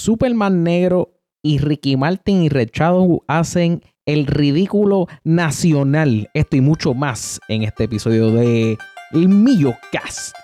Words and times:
Superman 0.00 0.64
Negro 0.64 1.10
y 1.42 1.58
Ricky 1.58 1.98
Martin 1.98 2.42
y 2.42 2.48
Rechado 2.48 3.22
hacen 3.28 3.82
el 4.06 4.26
ridículo 4.26 5.08
nacional. 5.24 6.30
Esto 6.32 6.56
y 6.56 6.62
mucho 6.62 6.94
más 6.94 7.38
en 7.48 7.64
este 7.64 7.84
episodio 7.84 8.30
de 8.30 8.78
El 9.12 9.28
Millo 9.28 9.74
Cast. 9.92 10.34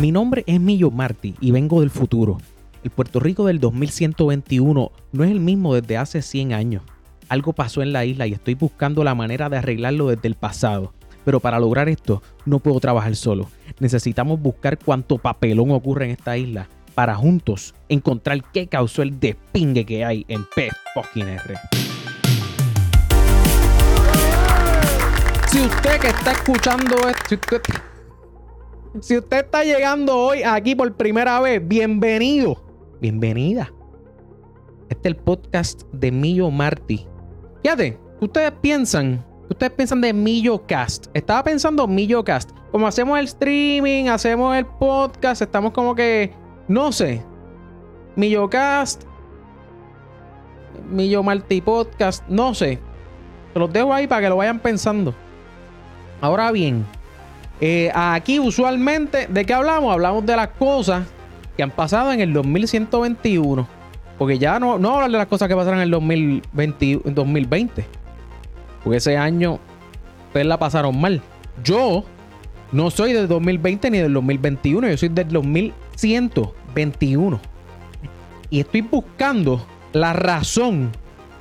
Mi 0.00 0.10
nombre 0.10 0.42
es 0.46 0.58
Millo 0.58 0.90
Marty 0.90 1.34
y 1.38 1.50
vengo 1.50 1.80
del 1.80 1.90
futuro. 1.90 2.38
El 2.82 2.90
Puerto 2.90 3.20
Rico 3.20 3.44
del 3.44 3.60
2121 3.60 4.90
no 5.12 5.24
es 5.24 5.30
el 5.30 5.40
mismo 5.40 5.74
desde 5.74 5.98
hace 5.98 6.22
100 6.22 6.54
años. 6.54 6.82
Algo 7.28 7.52
pasó 7.52 7.82
en 7.82 7.92
la 7.92 8.06
isla 8.06 8.26
y 8.26 8.32
estoy 8.32 8.54
buscando 8.54 9.04
la 9.04 9.14
manera 9.14 9.50
de 9.50 9.58
arreglarlo 9.58 10.08
desde 10.08 10.28
el 10.28 10.34
pasado. 10.34 10.94
Pero 11.26 11.40
para 11.40 11.60
lograr 11.60 11.90
esto 11.90 12.22
no 12.46 12.58
puedo 12.58 12.80
trabajar 12.80 13.14
solo. 13.16 13.50
Necesitamos 13.80 14.40
buscar 14.40 14.78
cuánto 14.78 15.18
papelón 15.18 15.72
ocurre 15.72 16.06
en 16.06 16.12
esta 16.12 16.38
isla 16.38 16.70
para 16.98 17.14
juntos 17.14 17.76
encontrar 17.88 18.42
qué 18.50 18.66
causó 18.66 19.02
el 19.02 19.20
despingue 19.20 19.86
que 19.86 20.04
hay 20.04 20.26
en 20.26 20.44
P 20.56 20.68
R. 21.14 21.54
Si 25.46 25.60
usted 25.60 26.00
que 26.00 26.08
está 26.08 26.32
escuchando 26.32 26.96
esto, 27.08 27.36
si 29.00 29.16
usted, 29.16 29.44
está 29.44 29.62
llegando 29.62 30.16
hoy 30.16 30.42
aquí 30.42 30.74
por 30.74 30.92
primera 30.96 31.40
vez, 31.40 31.62
bienvenido, 31.64 32.60
bienvenida. 33.00 33.72
Este 34.88 35.08
es 35.08 35.14
el 35.14 35.16
podcast 35.18 35.82
de 35.92 36.10
Millo 36.10 36.50
Marty. 36.50 37.06
Fíjate, 37.62 37.96
ustedes 38.20 38.50
piensan, 38.60 39.24
ustedes 39.48 39.70
piensan 39.70 40.00
de 40.00 40.12
Millo 40.12 40.66
Cast. 40.66 41.06
Estaba 41.14 41.44
pensando 41.44 41.86
Millo 41.86 42.24
Cast. 42.24 42.50
Como 42.72 42.88
hacemos 42.88 43.16
el 43.20 43.26
streaming, 43.26 44.08
hacemos 44.08 44.56
el 44.56 44.66
podcast, 44.66 45.42
estamos 45.42 45.70
como 45.70 45.94
que, 45.94 46.32
no 46.68 46.92
sé, 46.92 47.22
Millo 48.14 48.48
Cast, 48.50 49.04
Millo 50.90 51.22
Marty 51.22 51.60
Podcast, 51.60 52.26
no 52.28 52.54
sé. 52.54 52.78
Se 53.52 53.58
los 53.58 53.72
dejo 53.72 53.92
ahí 53.92 54.06
para 54.06 54.22
que 54.22 54.28
lo 54.28 54.36
vayan 54.36 54.58
pensando. 54.58 55.14
Ahora 56.20 56.52
bien, 56.52 56.84
eh, 57.60 57.90
aquí 57.94 58.38
usualmente, 58.38 59.26
¿de 59.26 59.44
qué 59.44 59.54
hablamos? 59.54 59.92
Hablamos 59.92 60.26
de 60.26 60.36
las 60.36 60.48
cosas 60.48 61.06
que 61.56 61.62
han 61.62 61.70
pasado 61.70 62.12
en 62.12 62.20
el 62.20 62.32
2121. 62.32 63.66
Porque 64.18 64.38
ya 64.38 64.58
no, 64.58 64.78
no 64.78 64.94
hablar 64.94 65.10
de 65.10 65.18
las 65.18 65.26
cosas 65.28 65.48
que 65.48 65.54
pasaron 65.54 65.78
en 65.78 65.84
el 65.84 65.90
2020, 65.90 67.02
2020. 67.04 67.84
Porque 68.82 68.98
ese 68.98 69.16
año, 69.16 69.58
pues 70.32 70.44
la 70.44 70.58
pasaron 70.58 71.00
mal. 71.00 71.22
Yo 71.62 72.04
no 72.72 72.90
soy 72.90 73.12
del 73.12 73.28
2020 73.28 73.90
ni 73.90 73.98
del 73.98 74.12
2021, 74.12 74.88
yo 74.88 74.96
soy 74.96 75.08
del 75.08 75.28
2121. 76.74 77.40
Y 78.50 78.60
estoy 78.60 78.80
buscando 78.82 79.64
la 79.92 80.12
razón 80.12 80.90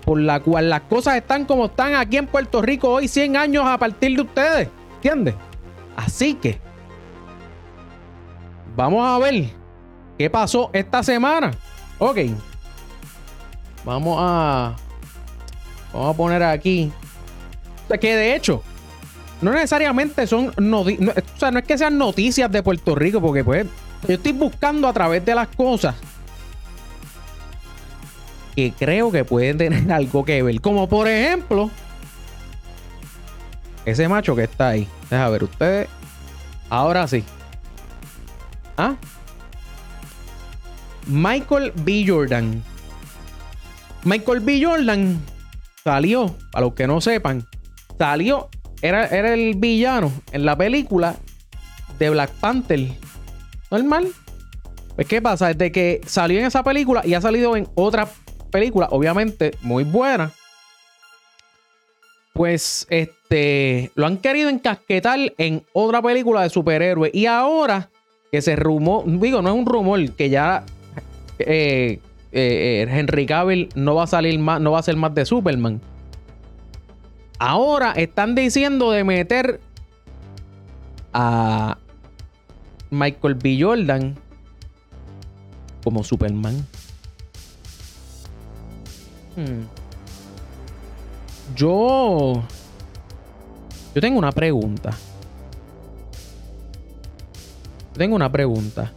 por 0.03 0.19
la 0.19 0.39
cual 0.39 0.69
las 0.69 0.81
cosas 0.81 1.16
están 1.17 1.45
como 1.45 1.66
están 1.66 1.95
aquí 1.95 2.17
en 2.17 2.28
Puerto 2.28 2.61
Rico 2.61 2.89
hoy 2.89 3.08
100 3.08 3.38
años 3.38 3.66
a 3.66 3.78
partir 3.78 4.16
de 4.16 4.22
ustedes. 4.22 4.69
¿Entiendes? 4.95 5.36
Así 5.95 6.36
que 6.36 6.59
vamos 8.75 9.06
a 9.06 9.17
ver 9.19 9.50
qué 10.17 10.30
pasó 10.30 10.69
esta 10.73 11.03
semana. 11.03 11.52
Ok. 12.00 12.19
Vamos 13.84 14.17
a 14.19 14.75
vamos 15.94 16.14
a 16.14 16.17
poner 16.17 16.44
aquí 16.44 16.91
que 17.95 18.16
de 18.16 18.36
hecho 18.36 18.62
no 19.41 19.52
necesariamente 19.52 20.28
son 20.28 20.53
no, 20.58 20.81
o 20.81 20.86
sea, 21.38 21.52
no 21.52 21.59
es 21.59 21.66
que 21.66 21.78
sean 21.78 21.97
noticias 21.97 22.52
de 22.52 22.62
Puerto 22.62 22.95
Rico 22.95 23.22
porque 23.22 23.44
pues 23.44 23.66
yo 24.08 24.16
estoy 24.16 24.34
buscando 24.34 24.88
a 24.88 24.94
través 24.94 25.23
de 25.23 25.34
las 25.34 25.48
cosas 25.48 25.95
que 28.56 28.73
creo 28.78 29.12
que 29.12 29.23
pueden 29.23 29.58
tener 29.58 29.92
algo 29.92 30.26
que 30.26 30.42
ver. 30.44 30.59
Como 30.62 30.90
por 30.90 31.08
ejemplo, 31.08 31.70
ese 33.86 34.08
macho 34.08 34.36
que 34.36 34.44
está 34.44 34.69
ahí. 34.69 34.88
Deja 35.09 35.30
ver 35.30 35.44
ustedes. 35.44 35.88
Ahora 36.69 37.07
sí. 37.07 37.24
¿Ah? 38.75 38.96
Michael 41.06 41.72
B. 41.75 42.03
Jordan. 42.06 42.62
Michael 44.03 44.40
B. 44.41 44.62
Jordan 44.63 45.22
salió, 45.84 46.36
para 46.52 46.66
los 46.66 46.74
que 46.74 46.88
no 46.88 47.00
sepan, 47.00 47.46
salió, 47.97 48.50
era, 48.81 49.06
era 49.06 49.34
el 49.34 49.56
villano 49.56 50.12
en 50.31 50.46
la 50.46 50.57
película 50.57 51.16
de 51.97 52.09
Black 52.09 52.31
Panther. 52.31 52.90
Normal. 53.72 54.07
Pues, 54.95 55.07
¿qué 55.07 55.22
pasa? 55.22 55.47
Desde 55.47 55.72
que 55.72 56.01
salió 56.05 56.39
en 56.39 56.45
esa 56.45 56.63
película 56.63 57.01
y 57.05 57.13
ha 57.13 57.22
salido 57.22 57.55
en 57.55 57.67
otra 57.75 58.07
película, 58.51 58.88
obviamente 58.91 59.53
muy 59.61 59.83
buena, 59.83 60.31
pues 62.33 62.88
este 62.89 63.91
lo 63.95 64.06
han 64.06 64.17
querido 64.17 64.50
encasquetar 64.50 65.19
en 65.38 65.63
otra 65.73 66.01
película 66.01 66.41
de 66.41 66.50
superhéroes. 66.50 67.13
Y 67.13 67.25
ahora 67.25 67.89
que 68.31 68.41
se 68.41 68.56
rumó, 68.56 69.03
digo, 69.06 69.41
no 69.41 69.50
es 69.50 69.56
un 69.56 69.66
rumor, 69.66 70.11
que 70.13 70.29
ya 70.29 70.63
eh, 71.39 72.00
eh, 72.31 72.88
Henry 72.89 73.25
Cavill 73.25 73.69
no 73.75 73.95
va 73.95 74.03
a 74.03 74.07
salir 74.07 74.38
más, 74.39 74.61
no 74.61 74.72
va 74.72 74.79
a 74.79 74.83
ser 74.83 74.95
más 74.95 75.13
de 75.13 75.25
Superman. 75.25 75.81
Ahora 77.39 77.91
están 77.91 78.33
diciendo 78.33 78.91
de 78.91 79.03
meter 79.03 79.59
a 81.13 81.77
Michael 82.90 83.36
B. 83.36 83.58
Jordan 83.62 84.16
como 85.84 86.03
Superman. 86.03 86.56
Hmm. 89.36 89.64
Yo. 91.56 92.44
Yo 93.96 94.02
tengo 94.02 94.20
una 94.20 94.31
pregunta. 94.31 94.92
Tengo 97.94 98.16
una 98.16 98.31
pregunta. 98.31 98.92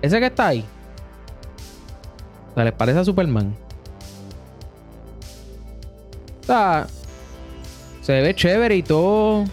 Ese 0.00 0.18
que 0.20 0.26
está 0.26 0.48
ahí. 0.48 0.64
O 2.54 2.62
¿les 2.62 2.72
parece 2.72 3.00
a 3.00 3.04
Superman? 3.04 3.54
O 6.48 6.86
se 8.02 8.20
ve 8.20 8.34
chévere 8.34 8.76
y 8.76 8.82
todo. 8.84 9.44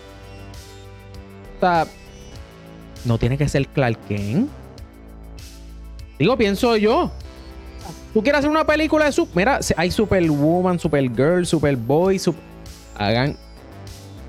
No 3.05 3.17
tiene 3.17 3.37
que 3.37 3.47
ser 3.47 3.67
Clark 3.67 3.97
Kent. 4.07 4.49
Digo, 6.19 6.37
pienso 6.37 6.77
yo. 6.77 7.11
Tú 8.13 8.21
quieres 8.21 8.39
hacer 8.39 8.49
una 8.49 8.65
película 8.65 9.05
de 9.05 9.11
su. 9.11 9.27
Mira, 9.33 9.59
hay 9.75 9.91
Superwoman, 9.91 10.79
Supergirl, 10.79 11.45
Superboy. 11.45 12.19
Super... 12.19 12.41
Hagan. 12.95 13.35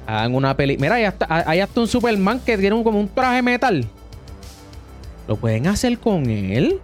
Hagan 0.07 0.35
una 0.35 0.57
peli. 0.57 0.77
Mira, 0.79 0.95
hay 0.95 1.05
hasta, 1.61 1.81
un 1.81 1.87
Superman 1.87 2.41
que 2.41 2.57
tiene 2.59 2.83
como 2.83 2.99
un 2.99 3.09
traje 3.09 3.43
metal. 3.43 3.87
Lo 5.29 5.37
pueden 5.37 5.67
hacer 5.67 5.99
con 5.99 6.29
él. 6.29 6.81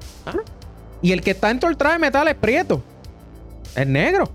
Y 1.02 1.12
el 1.12 1.22
que 1.22 1.30
está 1.30 1.48
dentro 1.48 1.68
del 1.68 1.78
traje 1.78 1.98
metal 1.98 2.28
es 2.28 2.34
prieto. 2.34 2.82
Es 3.74 3.86
negro. 3.86 4.30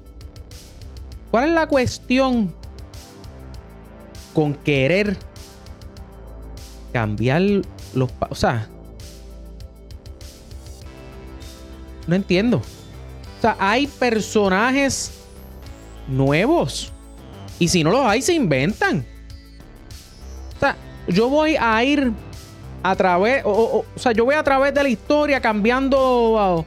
¿Cuál 1.31 1.49
es 1.49 1.51
la 1.51 1.67
cuestión 1.67 2.53
con 4.33 4.53
querer 4.53 5.17
cambiar 6.95 7.41
los. 7.93 8.09
O 8.29 8.35
sea, 8.35 8.69
No 12.07 12.15
entiendo. 12.15 12.57
O 12.57 13.41
sea, 13.41 13.57
hay 13.59 13.87
personajes 13.87 15.11
nuevos. 16.07 16.93
Y 17.59 17.67
si 17.67 17.83
no 17.83 17.91
los 17.91 18.05
hay, 18.05 18.21
se 18.21 18.33
inventan. 18.33 19.05
O 20.55 20.59
sea, 20.59 20.77
yo 21.07 21.27
voy 21.27 21.57
a 21.59 21.83
ir 21.83 22.13
a 22.81 22.95
través. 22.95 23.43
O, 23.45 23.83
sea, 23.95 24.13
yo 24.13 24.23
voy 24.23 24.35
a 24.35 24.43
través 24.43 24.73
de 24.73 24.83
la 24.83 24.89
historia 24.89 25.41
cambiando 25.41 26.65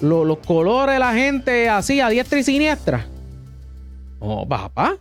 los 0.00 0.38
colores 0.38 0.94
de 0.94 0.98
la 0.98 1.12
gente 1.12 1.68
así 1.68 2.00
a 2.00 2.08
diestra 2.08 2.38
y 2.38 2.44
siniestra. 2.44 3.06
Oh, 4.20 4.48
papá. 4.48 4.96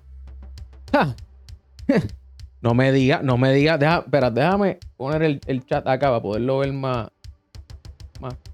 no 2.62 2.74
me 2.74 2.92
diga, 2.92 3.22
no 3.24 3.38
me 3.38 3.54
diga. 3.54 3.76
Espera, 3.76 4.30
déjame 4.30 4.80
poner 4.98 5.24
el, 5.24 5.42
el 5.48 5.66
chat 5.66 5.88
acá 5.88 6.08
para 6.08 6.22
poderlo 6.22 6.60
ver 6.60 6.74
más. 6.74 7.10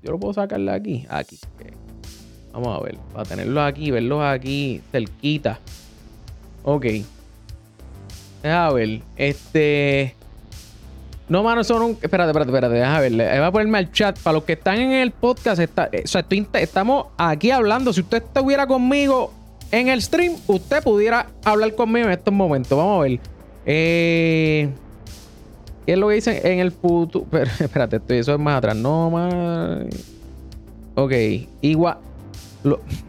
Yo 0.04 0.12
lo 0.12 0.20
puedo 0.20 0.34
sacarle 0.34 0.72
aquí. 0.72 1.08
Aquí. 1.10 1.40
Vamos 2.54 2.80
a 2.80 2.84
ver. 2.84 2.98
Para 3.12 3.28
tenerlos 3.28 3.64
aquí, 3.64 3.90
verlos 3.90 4.24
aquí 4.24 4.82
cerquita. 4.92 5.60
Ok. 6.64 6.86
Deja 8.44 8.72
ver. 8.72 9.02
Este. 9.16 10.16
No, 11.28 11.42
mano, 11.42 11.64
son 11.64 11.82
un. 11.82 11.92
Espérate, 12.00 12.30
espérate, 12.30 12.52
espérate. 12.52 12.76
Deja 12.76 13.00
ver. 13.00 13.12
Voy 13.12 13.48
a 13.48 13.52
ponerme 13.52 13.80
al 13.80 13.92
chat. 13.92 14.20
Para 14.20 14.36
los 14.36 14.44
que 14.44 14.54
están 14.54 14.80
en 14.80 14.92
el 14.92 15.12
podcast, 15.12 15.60
está... 15.60 15.90
o 15.92 16.08
sea, 16.08 16.24
estamos 16.54 17.08
aquí 17.18 17.50
hablando. 17.50 17.92
Si 17.92 18.02
usted 18.02 18.24
estuviera 18.24 18.68
conmigo 18.68 19.34
en 19.72 19.88
el 19.88 20.02
stream, 20.02 20.36
usted 20.46 20.84
pudiera 20.84 21.28
hablar 21.44 21.74
conmigo 21.74 22.06
en 22.06 22.14
estos 22.14 22.34
momentos. 22.34 22.78
Vamos 22.78 23.00
a 23.00 23.02
ver. 23.02 23.20
Eh. 23.66 24.70
¿Qué 25.86 25.94
es 25.94 25.98
lo 26.00 26.08
que 26.08 26.16
dicen 26.16 26.40
en 26.44 26.60
el 26.60 26.72
futuro? 26.72 27.26
Espérate, 27.60 28.02
eso 28.18 28.34
es 28.34 28.40
más 28.40 28.58
atrás. 28.58 28.76
No 28.76 29.12
más. 29.12 29.86
Ok. 30.96 31.12
Igual. 31.62 31.98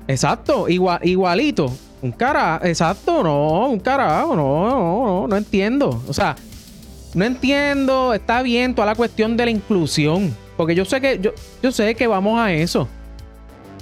exacto. 0.07 0.69
Igual, 0.69 1.01
igualito. 1.03 1.73
Un 2.03 2.13
cara. 2.13 2.61
Exacto. 2.65 3.23
No. 3.23 3.69
Un 3.69 3.81
carajo. 3.81 4.37
No, 4.37 4.69
no, 4.69 5.07
no. 5.07 5.29
No 5.29 5.37
entiendo. 5.37 6.03
O 6.07 6.13
sea. 6.13 6.37
No 7.15 7.25
entiendo. 7.25 8.13
Está 8.13 8.43
bien 8.43 8.75
toda 8.75 8.87
la 8.87 8.95
cuestión 8.95 9.37
de 9.37 9.47
la 9.47 9.51
inclusión. 9.51 10.37
Porque 10.57 10.75
yo 10.75 10.85
sé 10.85 11.01
que. 11.01 11.19
Yo, 11.19 11.33
yo 11.63 11.73
sé 11.73 11.95
que 11.95 12.07
vamos 12.07 12.39
a 12.39 12.53
eso. 12.53 12.87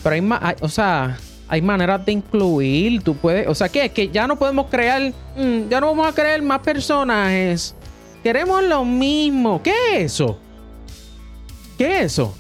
Pero 0.02 0.14
hay 0.14 0.20
más. 0.20 0.54
o 0.60 0.68
sea. 0.68 1.18
Hay 1.48 1.62
maneras 1.62 2.04
de 2.04 2.12
incluir. 2.12 3.02
Tú 3.02 3.16
puedes. 3.16 3.46
O 3.46 3.54
sea, 3.54 3.68
¿qué? 3.68 3.86
Es 3.86 3.92
que 3.92 4.08
ya 4.08 4.26
no 4.26 4.36
podemos 4.36 4.66
crear. 4.70 5.12
Mm, 5.36 5.68
ya 5.68 5.80
no 5.80 5.88
vamos 5.88 6.08
a 6.08 6.12
crear 6.12 6.40
más 6.42 6.60
personajes 6.60 7.74
Queremos 8.24 8.64
lo 8.64 8.86
mismo. 8.86 9.62
¿Qué 9.62 9.70
es 9.92 10.14
eso? 10.14 10.38
¿Qué 11.76 11.98
es 11.98 12.04
eso? 12.06 12.34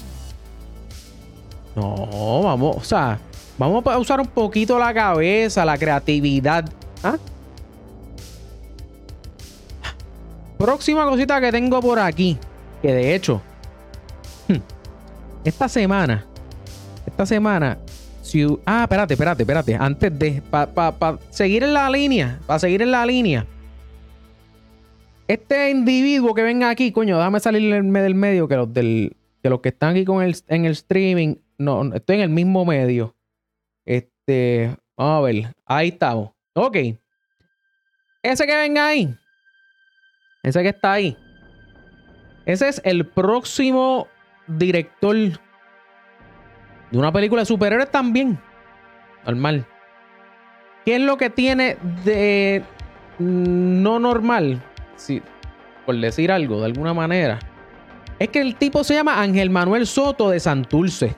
No, 1.76 2.40
vamos, 2.42 2.76
o 2.78 2.84
sea, 2.84 3.18
vamos 3.58 3.84
a 3.86 3.98
usar 3.98 4.18
un 4.18 4.28
poquito 4.28 4.78
la 4.78 4.94
cabeza, 4.94 5.62
la 5.62 5.76
creatividad. 5.76 6.64
¿Ah? 7.02 7.18
Próxima 10.56 11.04
cosita 11.04 11.38
que 11.38 11.52
tengo 11.52 11.82
por 11.82 11.98
aquí. 11.98 12.38
Que 12.80 12.94
de 12.94 13.14
hecho, 13.14 13.42
hmm, 14.48 14.56
esta 15.44 15.68
semana, 15.68 16.24
esta 17.06 17.26
semana, 17.26 17.76
ah, 18.66 18.82
espérate, 18.82 19.14
espérate, 19.14 19.42
espérate. 19.42 19.74
Antes 19.74 20.18
de, 20.18 20.42
para 20.50 21.18
seguir 21.30 21.62
en 21.62 21.74
la 21.74 21.88
línea, 21.90 22.40
para 22.46 22.58
seguir 22.58 22.82
en 22.82 22.90
la 22.90 23.06
línea, 23.06 23.46
este 25.26 25.70
individuo 25.70 26.34
que 26.34 26.42
venga 26.42 26.68
aquí, 26.68 26.92
coño, 26.92 27.16
déjame 27.16 27.40
salir 27.40 27.82
del 27.82 28.14
medio 28.14 28.46
que 28.46 28.56
los, 28.56 28.72
del, 28.72 29.16
que, 29.42 29.48
los 29.48 29.60
que 29.60 29.70
están 29.70 29.90
aquí 29.90 30.04
con 30.04 30.22
el, 30.22 30.36
en 30.48 30.64
el 30.64 30.72
streaming. 30.72 31.36
No, 31.56 31.94
estoy 31.94 32.16
en 32.16 32.22
el 32.22 32.28
mismo 32.28 32.64
medio. 32.64 33.16
Este, 33.84 34.76
vamos 34.96 35.18
a 35.18 35.20
ver. 35.22 35.54
Ahí 35.64 35.88
estamos. 35.88 36.30
Ok. 36.54 36.76
Ese 38.22 38.46
que 38.46 38.56
venga 38.56 38.88
ahí. 38.88 39.14
Ese 40.42 40.62
que 40.62 40.68
está 40.68 40.92
ahí. 40.92 41.16
Ese 42.44 42.68
es 42.68 42.82
el 42.84 43.06
próximo 43.06 44.08
director 44.46 45.16
de 46.94 47.00
una 47.00 47.12
película 47.12 47.42
de 47.42 47.46
superhéroes 47.46 47.90
también. 47.90 48.38
Normal. 49.26 49.66
¿Qué 50.84 50.94
es 50.96 51.00
lo 51.00 51.16
que 51.16 51.28
tiene 51.28 51.76
de 52.04 52.62
no 53.18 53.98
normal? 53.98 54.62
por 55.84 55.96
decir 55.96 56.30
algo 56.30 56.60
de 56.60 56.66
alguna 56.66 56.94
manera, 56.94 57.38
es 58.18 58.28
que 58.28 58.40
el 58.40 58.54
tipo 58.54 58.84
se 58.84 58.94
llama 58.94 59.20
Ángel 59.20 59.50
Manuel 59.50 59.86
Soto 59.86 60.30
de 60.30 60.38
Santurce. 60.38 61.16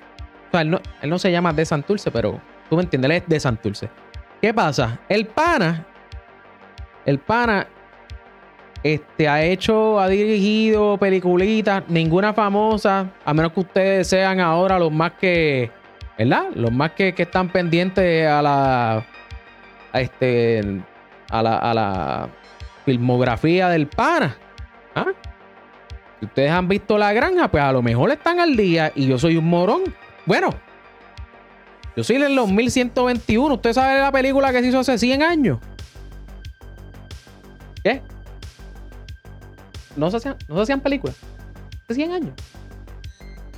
O 0.48 0.50
sea, 0.50 0.62
él 0.62 0.80
no, 1.10 1.18
se 1.18 1.30
llama 1.30 1.52
de 1.52 1.64
Santurce, 1.64 2.10
pero 2.10 2.40
tú 2.68 2.76
me 2.76 2.82
entiendes, 2.82 3.10
él 3.10 3.16
es 3.18 3.28
de 3.28 3.38
Santurce. 3.38 3.90
¿Qué 4.40 4.52
pasa? 4.54 4.98
El 5.08 5.26
pana, 5.26 5.86
el 7.04 7.18
pana, 7.18 7.68
este, 8.94 9.28
ha 9.28 9.42
hecho, 9.42 9.98
ha 9.98 10.08
dirigido 10.08 10.96
peliculitas, 10.98 11.84
ninguna 11.88 12.32
famosa, 12.32 13.10
a 13.24 13.34
menos 13.34 13.52
que 13.52 13.60
ustedes 13.60 14.08
sean 14.08 14.40
ahora 14.40 14.78
los 14.78 14.92
más 14.92 15.12
que, 15.12 15.70
¿verdad? 16.18 16.46
Los 16.54 16.72
más 16.72 16.92
que, 16.92 17.14
que 17.14 17.22
están 17.24 17.48
pendientes 17.48 18.26
a 18.28 18.42
la, 18.42 19.06
a 19.92 20.00
este, 20.00 20.82
a 21.30 21.42
la, 21.42 21.58
a 21.58 21.74
la 21.74 22.28
filmografía 22.84 23.68
del 23.68 23.88
pana. 23.88 24.36
¿Ah? 24.94 25.06
Si 26.20 26.26
ustedes 26.26 26.50
han 26.50 26.68
visto 26.68 26.96
La 26.96 27.12
Granja, 27.12 27.48
pues 27.48 27.62
a 27.62 27.72
lo 27.72 27.82
mejor 27.82 28.10
están 28.10 28.40
al 28.40 28.56
día 28.56 28.92
y 28.94 29.06
yo 29.06 29.18
soy 29.18 29.36
un 29.36 29.48
morón. 29.48 29.82
Bueno, 30.24 30.50
yo 31.96 32.04
soy 32.04 32.18
los 32.18 32.50
1121. 32.50 33.54
¿Usted 33.54 33.72
sabe 33.72 34.00
la 34.00 34.12
película 34.12 34.52
que 34.52 34.60
se 34.60 34.68
hizo 34.68 34.80
hace 34.80 34.96
100 34.98 35.22
años? 35.22 35.58
¿Qué? 37.82 38.02
¿No 39.96 40.10
se 40.10 40.18
hacían, 40.18 40.36
no 40.48 40.56
se 40.56 40.62
hacían 40.62 40.80
películas? 40.80 41.16
¿Hace 41.84 41.94
100 41.94 42.12
años? 42.12 42.32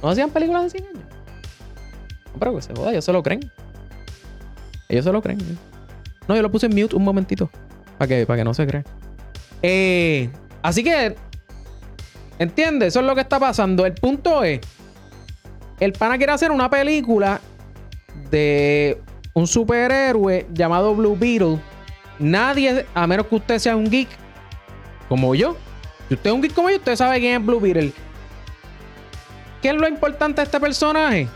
¿No 0.02 0.08
se 0.08 0.12
hacían 0.12 0.30
películas 0.30 0.64
de 0.64 0.70
100 0.70 0.86
años? 0.86 1.02
No, 2.32 2.38
pero 2.38 2.54
que 2.54 2.62
se 2.62 2.74
joda, 2.74 2.90
ellos 2.90 3.04
se 3.04 3.12
lo 3.12 3.22
creen. 3.22 3.50
Ellos 4.88 5.04
se 5.04 5.12
lo 5.12 5.20
creen. 5.20 5.40
¿eh? 5.40 5.56
No, 6.28 6.36
yo 6.36 6.42
lo 6.42 6.50
puse 6.50 6.66
en 6.66 6.74
mute 6.74 6.94
un 6.94 7.04
momentito. 7.04 7.50
Para 7.98 8.08
que, 8.08 8.26
para 8.26 8.38
que 8.38 8.44
no 8.44 8.54
se 8.54 8.66
creen. 8.66 8.84
Eh, 9.62 10.30
así 10.62 10.84
que, 10.84 11.16
¿entiendes? 12.38 12.88
Eso 12.88 13.00
es 13.00 13.06
lo 13.06 13.14
que 13.14 13.22
está 13.22 13.40
pasando. 13.40 13.84
El 13.86 13.94
punto 13.94 14.44
es, 14.44 14.60
el 15.80 15.92
pana 15.92 16.16
quiere 16.16 16.32
hacer 16.32 16.52
una 16.52 16.70
película 16.70 17.40
de 18.30 19.00
un 19.34 19.46
superhéroe 19.46 20.46
llamado 20.52 20.94
Blue 20.94 21.16
Beetle. 21.18 21.58
Nadie, 22.18 22.86
a 22.94 23.06
menos 23.06 23.26
que 23.26 23.36
usted 23.36 23.58
sea 23.58 23.76
un 23.76 23.90
geek 23.90 24.08
como 25.08 25.34
yo. 25.34 25.56
Si 26.08 26.14
usted 26.14 26.30
es 26.30 26.34
un 26.34 26.42
geek 26.42 26.54
como 26.54 26.70
yo, 26.70 26.76
usted 26.76 26.96
sabe 26.96 27.20
quién 27.20 27.40
es 27.40 27.46
Blue 27.46 27.60
Beetle. 27.60 27.92
¿Qué 29.62 29.68
es 29.68 29.74
lo 29.74 29.88
importante 29.88 30.40
de 30.40 30.44
este 30.44 30.58
personaje? 30.58 31.28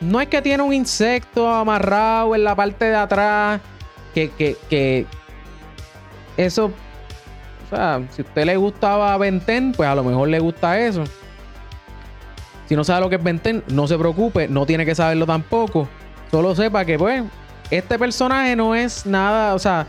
No 0.00 0.20
es 0.20 0.28
que 0.28 0.40
tiene 0.40 0.62
un 0.62 0.72
insecto 0.72 1.48
amarrado 1.52 2.34
en 2.34 2.44
la 2.44 2.54
parte 2.54 2.86
de 2.86 2.96
atrás. 2.96 3.60
Que, 4.14 4.30
que, 4.30 4.56
que 4.68 5.06
eso 6.36 6.72
o 7.70 7.76
sea, 7.76 8.02
si 8.10 8.22
a 8.22 8.24
usted 8.24 8.44
le 8.46 8.56
gustaba 8.56 9.16
Benten, 9.16 9.70
pues 9.70 9.88
a 9.88 9.94
lo 9.94 10.02
mejor 10.02 10.28
le 10.28 10.40
gusta 10.40 10.78
eso. 10.80 11.04
Si 12.68 12.74
no 12.74 12.82
sabe 12.82 13.02
lo 13.02 13.08
que 13.08 13.14
es 13.14 13.22
Benten, 13.22 13.62
no 13.68 13.86
se 13.86 13.96
preocupe, 13.96 14.48
no 14.48 14.66
tiene 14.66 14.84
que 14.84 14.94
saberlo 14.94 15.24
tampoco. 15.24 15.88
Solo 16.32 16.54
sepa 16.56 16.84
que, 16.84 16.98
pues, 16.98 17.22
este 17.70 17.96
personaje 17.96 18.56
no 18.56 18.74
es 18.74 19.06
nada, 19.06 19.54
o 19.54 19.58
sea. 19.60 19.86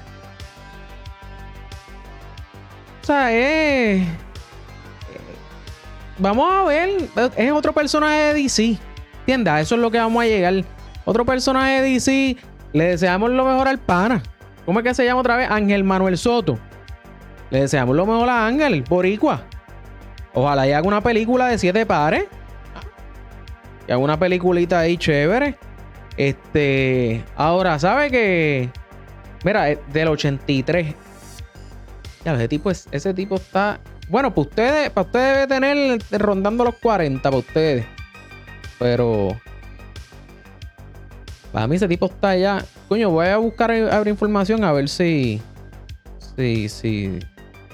O 3.01 3.06
sea, 3.06 3.31
es. 3.31 4.07
Vamos 6.18 6.51
a 6.51 6.63
ver. 6.65 6.89
Es 7.36 7.51
otro 7.51 7.74
personaje 7.74 8.18
de 8.18 8.33
DC. 8.36 8.77
¿Entiendes? 9.21 9.62
eso 9.62 9.75
es 9.75 9.81
lo 9.81 9.89
que 9.89 9.98
vamos 9.98 10.24
a 10.24 10.27
llegar. 10.27 10.53
Otro 11.06 11.25
personaje 11.25 11.81
de 11.81 11.92
DC. 11.94 12.38
Le 12.74 12.86
deseamos 12.86 13.31
lo 13.31 13.44
mejor 13.45 13.68
al 13.68 13.80
pana. 13.80 14.21
¿Cómo 14.65 14.80
es 14.80 14.86
que 14.86 14.94
se 14.94 15.03
llama 15.03 15.21
otra 15.21 15.36
vez? 15.36 15.50
Ángel 15.50 15.83
Manuel 15.83 16.18
Soto. 16.18 16.59
Le 17.50 17.62
deseamos 17.62 17.95
lo 17.95 18.06
mejor 18.06 18.30
a 18.30 18.45
Ángel, 18.45 18.83
Boricua. 18.83 19.44
Ojalá 20.33 20.68
y 20.68 20.71
haga 20.71 20.88
una 20.88 21.01
película 21.01 21.48
de 21.48 21.57
siete 21.57 21.86
pares. 21.86 22.25
Y 23.88 23.92
haga 23.92 24.01
una 24.01 24.18
peliculita 24.18 24.80
ahí 24.80 24.98
chévere. 24.98 25.58
Este. 26.17 27.24
Ahora, 27.36 27.79
¿sabe 27.79 28.12
que? 28.12 28.70
Mira, 29.43 29.65
del 29.91 30.08
83. 30.08 30.96
Ya, 32.25 32.36
ese 32.36 32.48
tipo, 32.48 32.70
es, 32.70 32.88
ese 32.92 33.13
tipo 33.13 33.36
está. 33.36 33.80
Bueno, 34.10 34.30
para 34.30 34.42
ustedes, 34.42 34.90
para 34.92 35.08
ustedes 35.08 35.48
debe 35.48 35.48
tener 35.48 36.22
rondando 36.22 36.63
los 36.63 36.75
40, 36.75 37.22
para 37.22 37.38
ustedes. 37.38 37.86
Pero. 38.80 39.40
Para 41.51 41.68
mí 41.68 41.75
ese 41.75 41.88
tipo 41.88 42.06
está 42.06 42.30
allá. 42.30 42.63
Coño, 42.88 43.10
voy 43.10 43.28
a 43.28 43.38
buscar 43.38 43.72
abrir 43.72 44.12
información 44.12 44.63
a 44.63 44.72
ver 44.72 44.88
si. 44.88 45.42
Si, 46.36 46.70
si 46.70 47.20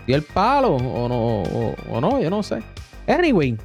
dio 0.08 0.16
el 0.16 0.24
palo 0.24 0.76
o 0.76 1.08
no, 1.08 1.76
o, 1.92 2.02
no, 2.02 2.20
yo 2.20 2.30
no 2.30 2.42
sé. 2.42 2.64
Anyway, 3.08 3.58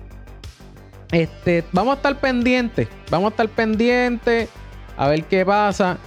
este, 1.12 1.64
vamos 1.72 1.94
a 1.94 1.96
estar 1.96 2.20
pendientes, 2.20 2.88
vamos 3.10 3.28
a 3.28 3.30
estar 3.30 3.48
pendientes 3.48 4.48
a 4.96 5.08
ver 5.08 5.24
qué 5.24 5.46
pasa. 5.46 5.98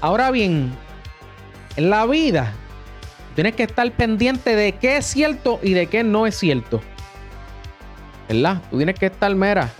Ahora 0.00 0.30
bien, 0.30 0.70
en 1.76 1.90
la 1.90 2.06
vida 2.06 2.52
tienes 3.38 3.54
que 3.54 3.62
estar 3.62 3.88
pendiente 3.92 4.56
de 4.56 4.72
qué 4.72 4.96
es 4.96 5.06
cierto 5.06 5.60
y 5.62 5.72
de 5.72 5.86
qué 5.86 6.02
no 6.02 6.26
es 6.26 6.34
cierto. 6.34 6.80
¿Verdad? 8.28 8.60
Tú 8.68 8.78
tienes 8.78 8.98
que 8.98 9.06
estar, 9.06 9.32
mera, 9.32 9.70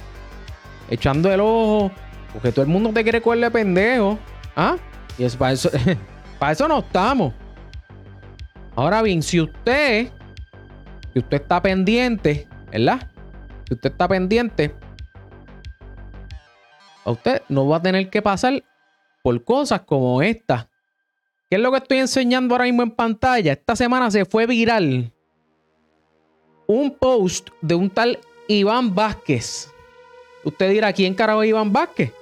echando 0.88 1.32
el 1.32 1.40
ojo, 1.40 1.90
porque 2.32 2.52
todo 2.52 2.62
el 2.62 2.68
mundo 2.68 2.92
te 2.92 3.02
quiere 3.02 3.20
cogerle 3.20 3.50
pendejo. 3.50 4.16
¿Ah? 4.54 4.76
Y 5.18 5.24
es 5.24 5.34
para 5.34 5.54
eso, 5.54 5.70
para 6.38 6.52
eso 6.52 6.68
no 6.68 6.78
estamos. 6.78 7.34
Ahora 8.76 9.02
bien, 9.02 9.24
si 9.24 9.40
usted, 9.40 10.12
si 11.12 11.18
usted 11.18 11.42
está 11.42 11.60
pendiente, 11.60 12.46
¿verdad? 12.70 13.10
Si 13.66 13.74
usted 13.74 13.90
está 13.90 14.06
pendiente, 14.06 14.72
a 17.04 17.10
usted 17.10 17.42
no 17.48 17.66
va 17.66 17.78
a 17.78 17.82
tener 17.82 18.08
que 18.08 18.22
pasar 18.22 18.62
por 19.20 19.42
cosas 19.42 19.80
como 19.80 20.22
esta. 20.22 20.68
¿Qué 21.50 21.56
es 21.56 21.62
lo 21.62 21.70
que 21.70 21.78
estoy 21.78 21.98
enseñando 21.98 22.54
ahora 22.54 22.64
mismo 22.64 22.82
en 22.82 22.90
pantalla? 22.90 23.52
Esta 23.52 23.74
semana 23.74 24.10
se 24.10 24.26
fue 24.26 24.46
viral 24.46 25.10
un 26.66 26.90
post 26.90 27.48
de 27.62 27.74
un 27.74 27.88
tal 27.88 28.18
Iván 28.46 28.94
Vázquez. 28.94 29.72
Usted 30.44 30.70
dirá, 30.70 30.92
¿quién 30.92 31.14
carajo 31.14 31.42
es 31.42 31.48
Iván 31.48 31.72
Vázquez? 31.72 32.12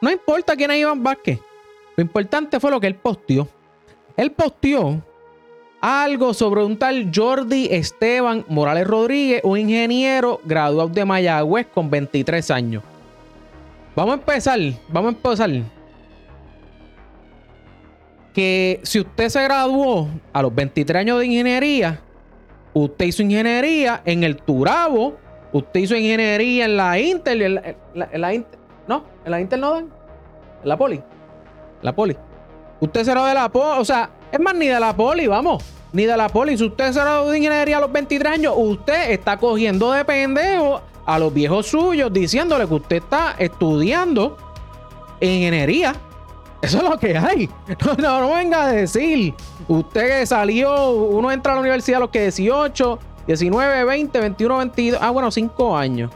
No 0.00 0.10
importa 0.10 0.54
quién 0.54 0.70
es 0.70 0.78
Iván 0.78 1.02
Vázquez. 1.02 1.40
Lo 1.96 2.02
importante 2.02 2.60
fue 2.60 2.70
lo 2.70 2.80
que 2.80 2.86
él 2.86 2.94
posteó. 2.94 3.48
Él 4.16 4.30
posteó 4.30 5.02
algo 5.80 6.32
sobre 6.32 6.62
un 6.62 6.78
tal 6.78 7.10
Jordi 7.12 7.66
Esteban 7.68 8.44
Morales 8.48 8.86
Rodríguez, 8.86 9.40
un 9.42 9.58
ingeniero 9.58 10.40
graduado 10.44 10.88
de 10.88 11.04
Mayagüez 11.04 11.66
con 11.66 11.90
23 11.90 12.50
años. 12.52 12.84
Vamos 13.96 14.12
a 14.12 14.18
empezar, 14.18 14.60
vamos 14.88 15.14
a 15.14 15.16
empezar. 15.16 15.81
Que 18.32 18.80
si 18.82 19.00
usted 19.00 19.28
se 19.28 19.42
graduó 19.42 20.08
a 20.32 20.42
los 20.42 20.54
23 20.54 21.00
años 21.00 21.18
de 21.18 21.26
ingeniería, 21.26 22.00
usted 22.72 23.06
hizo 23.06 23.22
ingeniería 23.22 24.00
en 24.04 24.24
el 24.24 24.36
Turabo, 24.36 25.16
usted 25.52 25.80
hizo 25.80 25.96
ingeniería 25.96 26.64
en 26.64 26.76
la 26.76 26.98
Intel, 26.98 27.42
en 27.42 27.54
la, 27.94 28.34
Intel, 28.34 28.58
no, 28.88 29.04
en 29.24 29.30
la 29.30 29.40
Intel 29.40 29.60
no 29.60 29.72
dan, 29.72 29.90
en 30.62 30.68
la 30.68 30.76
Poli, 30.76 31.02
la 31.82 31.94
Poli. 31.94 32.16
Usted 32.80 33.04
será 33.04 33.26
de 33.26 33.34
la 33.34 33.48
Poli, 33.48 33.80
o 33.80 33.84
sea, 33.84 34.10
es 34.30 34.40
más, 34.40 34.54
ni 34.54 34.66
de 34.66 34.80
la 34.80 34.96
Poli, 34.96 35.26
vamos, 35.26 35.62
ni 35.92 36.04
de 36.04 36.16
la 36.16 36.28
Poli. 36.28 36.56
Si 36.56 36.64
usted 36.64 36.92
será 36.92 37.22
de 37.22 37.36
ingeniería 37.36 37.76
a 37.76 37.80
los 37.80 37.92
23 37.92 38.32
años, 38.32 38.54
usted 38.56 39.10
está 39.10 39.36
cogiendo 39.36 39.92
de 39.92 40.04
pendejo 40.04 40.80
a 41.04 41.18
los 41.18 41.32
viejos 41.34 41.66
suyos 41.66 42.12
diciéndole 42.12 42.66
que 42.66 42.74
usted 42.74 42.96
está 42.96 43.34
estudiando 43.38 44.36
ingeniería. 45.20 45.94
Eso 46.62 46.78
es 46.78 46.84
lo 46.84 46.96
que 46.98 47.18
hay. 47.18 47.50
No, 47.98 48.20
no, 48.20 48.34
venga 48.34 48.64
a 48.64 48.72
decir. 48.72 49.34
Usted 49.66 50.24
salió, 50.26 50.92
uno 50.92 51.30
entra 51.30 51.52
a 51.52 51.54
la 51.56 51.60
universidad 51.60 51.98
a 51.98 52.00
los 52.00 52.10
que 52.10 52.22
18, 52.22 52.98
19, 53.26 53.84
20, 53.84 54.20
21, 54.20 54.56
22. 54.58 55.00
Ah, 55.02 55.10
bueno, 55.10 55.30
5 55.30 55.76
años. 55.76 56.10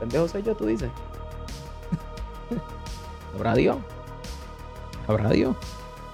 Pendejo 0.00 0.28
soy 0.28 0.42
yo, 0.42 0.54
tú 0.56 0.66
dices. 0.66 0.90
Habrá 3.36 3.54
Dios. 3.54 3.76
Habrá 5.06 5.28
Dios. 5.30 5.54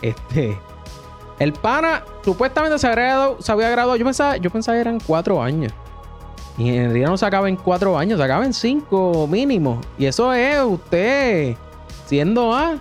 Este. 0.02 0.58
El 1.38 1.52
pana 1.52 2.04
supuestamente 2.24 2.78
se, 2.78 2.86
había 2.86 3.04
graduado, 3.04 3.42
se 3.42 3.52
había 3.52 3.70
graduado. 3.70 3.96
Yo 3.96 4.04
pensaba, 4.04 4.36
yo 4.36 4.50
pensaba 4.50 4.76
que 4.76 4.80
eran 4.80 4.98
4 5.00 5.42
años. 5.42 5.72
Ingeniería 6.56 7.06
no 7.06 7.16
se 7.16 7.26
acaba 7.26 7.48
en 7.48 7.56
cuatro 7.56 7.98
años, 7.98 8.18
se 8.18 8.24
acaba 8.24 8.44
en 8.44 8.52
cinco 8.52 9.26
mínimo. 9.26 9.80
Y 9.98 10.06
eso 10.06 10.32
es 10.32 10.62
usted 10.62 11.56
siendo 12.06 12.54
ah, 12.54 12.76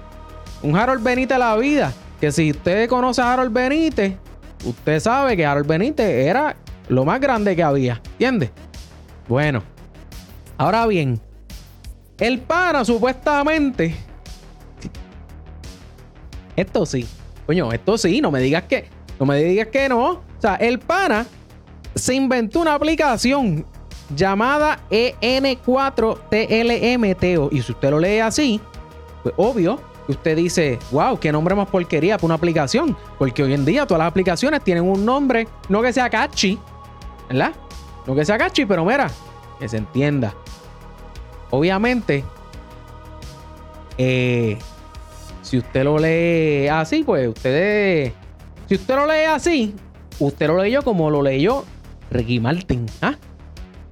un 0.62 0.78
Harold 0.78 1.04
Benítez 1.04 1.36
de 1.36 1.40
la 1.40 1.56
vida. 1.58 1.94
Que 2.20 2.32
si 2.32 2.52
usted 2.52 2.88
conoce 2.88 3.22
a 3.22 3.34
Harold 3.34 3.52
Benítez, 3.52 4.16
usted 4.64 5.00
sabe 5.00 5.36
que 5.36 5.46
Harold 5.46 5.68
Benítez 5.68 6.08
era 6.08 6.56
lo 6.88 7.04
más 7.04 7.20
grande 7.20 7.56
que 7.56 7.64
había. 7.64 8.00
¿Entiende? 8.12 8.52
Bueno, 9.28 9.64
ahora 10.58 10.86
bien, 10.86 11.20
el 12.20 12.40
pana 12.40 12.86
supuestamente. 12.86 13.96
Esto 16.56 16.86
sí. 16.86 17.08
Coño, 17.48 17.72
esto 17.74 17.98
sí, 17.98 18.22
no 18.22 18.32
me 18.32 18.40
digas 18.40 18.64
que. 18.64 18.88
No 19.20 19.26
me 19.26 19.38
digas 19.38 19.68
que 19.68 19.90
no. 19.90 20.10
O 20.12 20.22
sea, 20.40 20.56
el 20.56 20.80
pana 20.80 21.26
se 21.96 22.16
inventó 22.16 22.62
una 22.62 22.76
aplicación 22.76 23.66
llamada 24.16 24.80
EN4TLMTO. 24.90 27.50
Y 27.52 27.62
si 27.62 27.72
usted 27.72 27.90
lo 27.90 28.00
lee 28.00 28.20
así, 28.20 28.60
pues 29.22 29.36
obvio 29.38 29.80
usted 30.08 30.36
dice, 30.36 30.80
wow, 30.92 31.20
qué 31.20 31.32
nombre 31.32 31.56
más 31.56 31.68
porquería 31.68 32.18
para 32.18 32.26
una 32.26 32.36
aplicación. 32.36 32.96
Porque 33.18 33.44
hoy 33.44 33.54
en 33.54 33.66
día 33.66 33.86
todas 33.86 34.00
las 34.00 34.10
aplicaciones 34.10 34.64
tienen 34.64 34.84
un 34.84 35.06
nombre, 35.06 35.48
no 35.70 35.82
que 35.82 35.94
sea 35.94 36.10
catchy, 36.10 36.60
¿verdad? 37.30 37.54
No 38.06 38.16
que 38.16 38.26
sea 38.26 38.38
catchy, 38.38 38.66
pero 38.66 38.86
mira, 38.86 39.10
que 39.60 39.70
se 39.70 39.78
entienda. 39.78 40.34
Obviamente, 41.52 42.24
eh, 43.98 44.58
si 45.42 45.60
usted 45.60 45.84
lo 45.84 45.98
lee 45.98 46.68
así, 46.68 47.04
pues 47.04 47.28
usted, 47.28 48.12
si 48.68 48.76
usted 48.76 48.96
lo 48.96 49.06
lee 49.06 49.26
así, 49.26 49.76
usted 50.20 50.48
lo 50.48 50.58
leyó 50.58 50.82
como 50.82 51.10
lo 51.10 51.22
leyó 51.22 51.64
Ricky 52.14 52.40
Martin, 52.40 52.86
¿ah? 53.02 53.16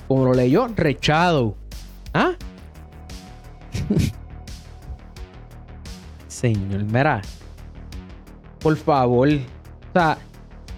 Como 0.08 0.25
lo 0.25 0.34
leyó 0.34 0.68
Rechado, 0.68 1.56
¿ah? 2.13 2.34
Señor, 6.28 6.84
mira. 6.84 7.22
Por 8.60 8.78
favor. 8.78 9.28
O 9.28 9.94
sea, 9.94 10.18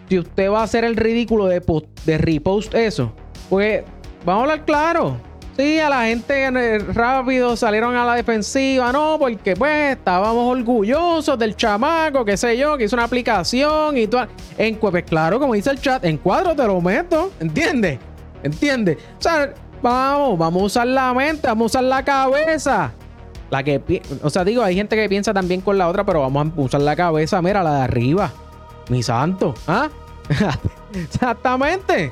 si 0.10 0.20
usted 0.20 0.50
va 0.50 0.62
a 0.62 0.64
hacer 0.64 0.84
el 0.84 0.96
ridículo 0.96 1.46
de, 1.46 1.62
de 2.06 2.18
repost 2.18 2.74
eso, 2.74 3.14
pues 3.50 3.84
vamos 4.26 4.42
a 4.42 4.44
hablar 4.44 4.66
claro. 4.66 5.18
Sí, 5.55 5.79
a 5.79 5.88
la 5.88 6.05
gente 6.05 6.79
rápido 6.79 7.55
salieron 7.55 7.95
a 7.95 8.03
la 8.05 8.15
defensiva, 8.15 8.91
no, 8.91 9.17
porque 9.19 9.55
pues 9.55 9.98
estábamos 9.98 10.51
orgullosos 10.57 11.38
del 11.38 11.55
chamaco, 11.55 12.25
qué 12.25 12.36
sé 12.36 12.57
yo, 12.57 12.75
que 12.75 12.86
hizo 12.86 12.95
una 12.95 13.03
aplicación 13.03 13.95
y 13.95 14.07
todo. 14.07 14.25
En, 14.57 14.77
pues 14.77 15.03
claro, 15.03 15.39
como 15.39 15.53
dice 15.53 15.69
el 15.69 15.79
chat, 15.79 16.03
en 16.05 16.17
cuadro 16.17 16.55
te 16.55 16.65
lo 16.65 16.81
meto, 16.81 17.31
¿entiendes? 17.39 18.00
¿Entiendes? 18.41 18.98
O 19.19 19.22
sea, 19.22 19.53
vamos, 19.83 20.39
vamos 20.39 20.63
a 20.63 20.65
usar 20.65 20.88
la 20.88 21.13
mente, 21.13 21.48
vamos 21.48 21.75
a 21.75 21.77
usar 21.77 21.83
la 21.83 22.03
cabeza. 22.03 22.91
La 23.51 23.62
que, 23.63 24.01
o 24.24 24.31
sea, 24.31 24.43
digo, 24.43 24.63
hay 24.63 24.75
gente 24.75 24.95
que 24.95 25.07
piensa 25.07 25.36
también 25.36 25.62
con 25.62 25.77
la 25.77 25.88
otra, 25.88 26.03
pero 26.03 26.22
vamos 26.22 26.48
a 26.48 26.62
usar 26.62 26.81
la 26.81 26.95
cabeza, 26.95 27.39
mira, 27.43 27.62
la 27.62 27.75
de 27.75 27.81
arriba. 27.81 28.31
Mi 28.89 29.03
santo, 29.03 29.53
¿ah? 29.67 29.88
Exactamente. 30.95 32.12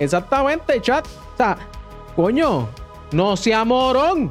Exactamente, 0.00 0.80
chat. 0.80 1.04
O 1.06 1.36
sea, 1.36 1.58
Coño, 2.18 2.68
no 3.12 3.36
sea 3.36 3.64
morón. 3.64 4.30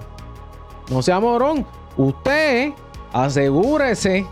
No 0.90 1.02
sea 1.02 1.20
morón. 1.20 1.66
Usted 1.96 2.74
asegúrese 3.12 4.26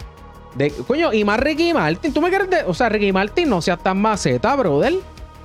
de. 0.56 0.72
Coño, 0.72 1.14
y 1.14 1.24
más 1.24 1.40
Ricky 1.40 1.74
Martin. 1.74 2.14
Tú 2.14 2.22
me 2.22 2.30
quieres. 2.30 2.64
o 2.68 2.74
sea, 2.74 2.90
Ricky 2.90 3.12
Martin 3.12 3.50
no 3.50 3.62
seas 3.62 3.82
tan 3.82 4.00
maceta, 4.00 4.56
brother. 4.56 4.94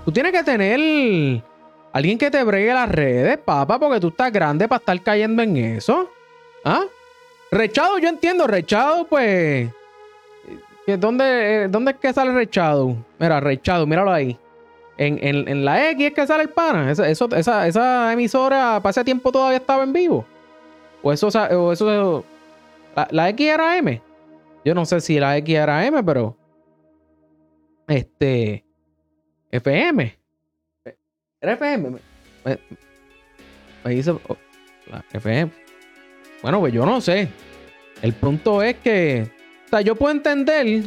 Tú 0.05 0.13
tienes 0.13 0.33
que 0.33 0.43
tener 0.43 1.43
alguien 1.93 2.19
que 2.19 2.31
te 2.31 2.43
bregue 2.45 2.73
las 2.73 2.89
redes, 2.89 3.39
papá, 3.39 3.79
porque 3.79 4.01
tú 4.01 4.09
estás 4.09 4.33
grande 4.33 4.69
para 4.69 4.79
estar 4.79 5.03
cayendo 5.03 5.43
en 5.43 5.57
eso. 5.57 6.09
¿Ah? 6.65 6.85
Rechado, 7.51 7.99
yo 7.99 8.09
entiendo. 8.09 8.47
Rechado, 8.47 9.07
pues. 9.07 9.71
¿Dónde, 10.99 11.69
¿Dónde 11.69 11.93
es 11.93 11.99
que 11.99 12.13
sale 12.13 12.33
Rechado? 12.33 12.97
Mira, 13.19 13.39
Rechado, 13.39 13.87
míralo 13.87 14.13
ahí. 14.13 14.37
En, 15.03 15.65
la 15.65 15.91
X 15.93 16.09
es 16.09 16.13
que 16.13 16.27
sale 16.27 16.43
el 16.43 16.51
pana. 16.51 16.91
Esa, 16.91 17.09
esa, 17.09 18.13
emisora 18.13 18.81
para 18.83 18.91
ese 18.91 19.03
tiempo 19.03 19.33
todavía 19.33 19.57
estaba 19.57 19.83
en 19.83 19.95
vivo. 19.95 20.27
O 21.03 21.11
eso, 21.11 21.29
o 21.29 21.73
eso 21.73 22.23
la, 23.11 23.31
X 23.31 23.47
era 23.47 23.79
M. 23.79 24.03
Yo 24.63 24.75
no 24.75 24.85
sé 24.85 25.01
si 25.01 25.19
la 25.19 25.39
X 25.39 25.55
era 25.55 25.87
M, 25.87 26.05
pero. 26.05 26.37
Este. 27.89 28.63
FM. 29.51 30.19
Era 31.41 31.53
FM. 31.55 31.99
Me, 32.45 33.91
dice. 33.95 34.11
Oh, 34.11 34.37
la 34.91 35.03
FM. 35.15 35.51
Bueno, 36.43 36.61
pues 36.61 36.75
yo 36.75 36.85
no 36.85 37.01
sé. 37.01 37.27
El 38.03 38.13
punto 38.13 38.63
es 38.63 38.77
que. 38.77 39.31
O 39.65 39.69
sea, 39.71 39.81
yo 39.81 39.95
puedo 39.95 40.13
entender 40.13 40.83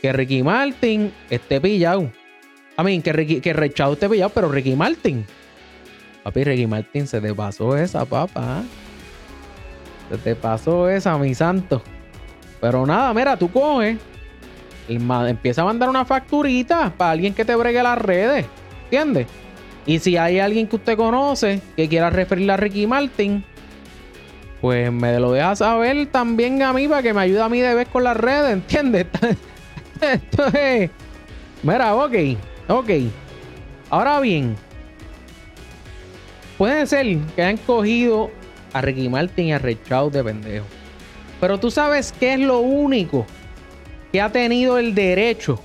que 0.00 0.12
Ricky 0.12 0.44
Martin 0.44 1.12
esté 1.30 1.60
pillado. 1.60 2.12
A 2.78 2.84
mí, 2.84 3.02
que, 3.02 3.12
Ricky, 3.12 3.40
que 3.40 3.52
Rechado 3.52 3.94
esté 3.94 4.08
pillado, 4.08 4.30
pero 4.30 4.48
Ricky 4.48 4.76
Martin. 4.76 5.26
Papi, 6.22 6.44
Ricky 6.44 6.68
Martin, 6.68 7.08
se 7.08 7.20
te 7.20 7.34
pasó 7.34 7.76
esa, 7.76 8.04
papá. 8.04 8.62
Se 10.08 10.16
te 10.18 10.36
pasó 10.36 10.88
esa, 10.88 11.18
mi 11.18 11.34
santo. 11.34 11.82
Pero 12.60 12.86
nada, 12.86 13.12
mira, 13.12 13.36
tú 13.36 13.50
coges. 13.50 13.98
empieza 14.88 15.62
a 15.62 15.64
mandar 15.64 15.88
una 15.88 16.04
facturita 16.04 16.94
para 16.96 17.10
alguien 17.10 17.34
que 17.34 17.44
te 17.44 17.56
bregue 17.56 17.82
las 17.82 17.98
redes. 17.98 18.46
¿Entiendes? 18.84 19.26
Y 19.84 19.98
si 19.98 20.16
hay 20.16 20.38
alguien 20.38 20.68
que 20.68 20.76
usted 20.76 20.96
conoce 20.96 21.60
que 21.74 21.88
quiera 21.88 22.10
referirle 22.10 22.52
a 22.52 22.58
Ricky 22.58 22.86
Martin, 22.86 23.44
pues 24.60 24.92
me 24.92 25.18
lo 25.18 25.32
deja 25.32 25.56
saber 25.56 26.06
también 26.12 26.62
a 26.62 26.72
mí 26.72 26.86
para 26.86 27.02
que 27.02 27.12
me 27.12 27.22
ayude 27.22 27.42
a 27.42 27.48
mí 27.48 27.58
de 27.58 27.74
vez 27.74 27.88
con 27.88 28.04
las 28.04 28.16
redes, 28.16 28.52
¿entiendes? 28.52 29.06
Esto 30.00 30.46
es. 30.56 30.90
Mira, 31.64 31.96
ok. 31.96 32.14
Ok. 32.68 32.90
Ahora 33.90 34.20
bien, 34.20 34.54
puede 36.58 36.86
ser 36.86 37.18
que 37.34 37.42
hayan 37.42 37.56
cogido 37.56 38.30
a 38.74 38.82
Ricky 38.82 39.08
Martin 39.08 39.46
y 39.46 39.52
a 39.52 39.58
Rechao 39.58 40.10
de 40.10 40.22
pendejo. 40.22 40.66
Pero 41.40 41.58
tú 41.58 41.70
sabes 41.70 42.12
qué 42.12 42.34
es 42.34 42.40
lo 42.40 42.60
único 42.60 43.24
que 44.12 44.20
ha 44.20 44.30
tenido 44.30 44.78
el 44.78 44.94
derecho 44.94 45.58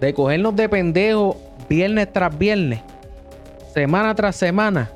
de 0.00 0.14
cogernos 0.14 0.54
de 0.54 0.68
pendejo 0.68 1.36
viernes 1.68 2.12
tras 2.12 2.36
viernes, 2.36 2.80
semana 3.72 4.14
tras 4.14 4.36
semana. 4.36 4.90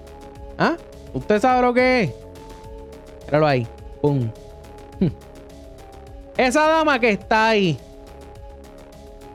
¿Ah? 0.57 0.77
¿Usted 1.13 1.41
sabe 1.41 1.63
lo 1.63 1.75
que 1.75 2.03
es? 2.03 2.13
Míralo 3.27 3.47
ahí. 3.47 3.67
Pum. 4.01 4.31
Esa 6.37 6.69
dama 6.69 7.01
que 7.01 7.11
está 7.11 7.49
ahí 7.49 7.79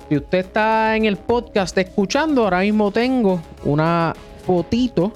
si 0.10 0.18
usted 0.18 0.40
está 0.40 0.96
en 0.96 1.06
el 1.06 1.18
podcast 1.18 1.78
escuchando, 1.78 2.44
ahora 2.44 2.60
mismo 2.60 2.92
tengo 2.92 3.42
una 3.64 4.14
fotito 4.46 5.12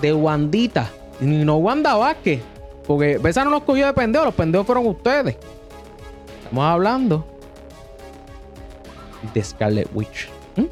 de 0.00 0.12
Wandita. 0.12 0.90
Y 1.20 1.24
no 1.24 1.56
Wanda 1.56 1.94
Vázquez. 1.94 2.40
Porque 2.86 3.20
esa 3.24 3.44
no 3.44 3.50
nos 3.50 3.62
cogió 3.62 3.86
de 3.86 3.92
pendejo, 3.92 4.24
los 4.24 4.34
pendejos 4.34 4.66
fueron 4.66 4.86
ustedes. 4.86 5.36
Estamos 6.42 6.64
hablando 6.64 7.26
de 9.32 9.44
Scarlet 9.44 9.88
Witch. 9.94 10.28
¿Mm? 10.56 10.64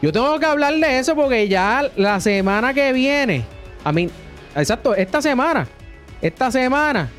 Yo 0.00 0.12
tengo 0.12 0.38
que 0.38 0.46
hablar 0.46 0.74
de 0.74 0.98
eso 0.98 1.14
porque 1.14 1.48
ya 1.48 1.90
la 1.96 2.20
semana 2.20 2.72
que 2.72 2.92
viene, 2.92 3.44
a 3.84 3.92
mí, 3.92 4.08
exacto, 4.56 4.94
esta 4.94 5.20
semana, 5.20 5.66
esta 6.22 6.50
semana, 6.50 7.10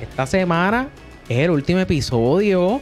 esta 0.00 0.26
semana 0.26 0.88
es 1.28 1.38
el 1.38 1.50
último 1.50 1.80
episodio. 1.80 2.80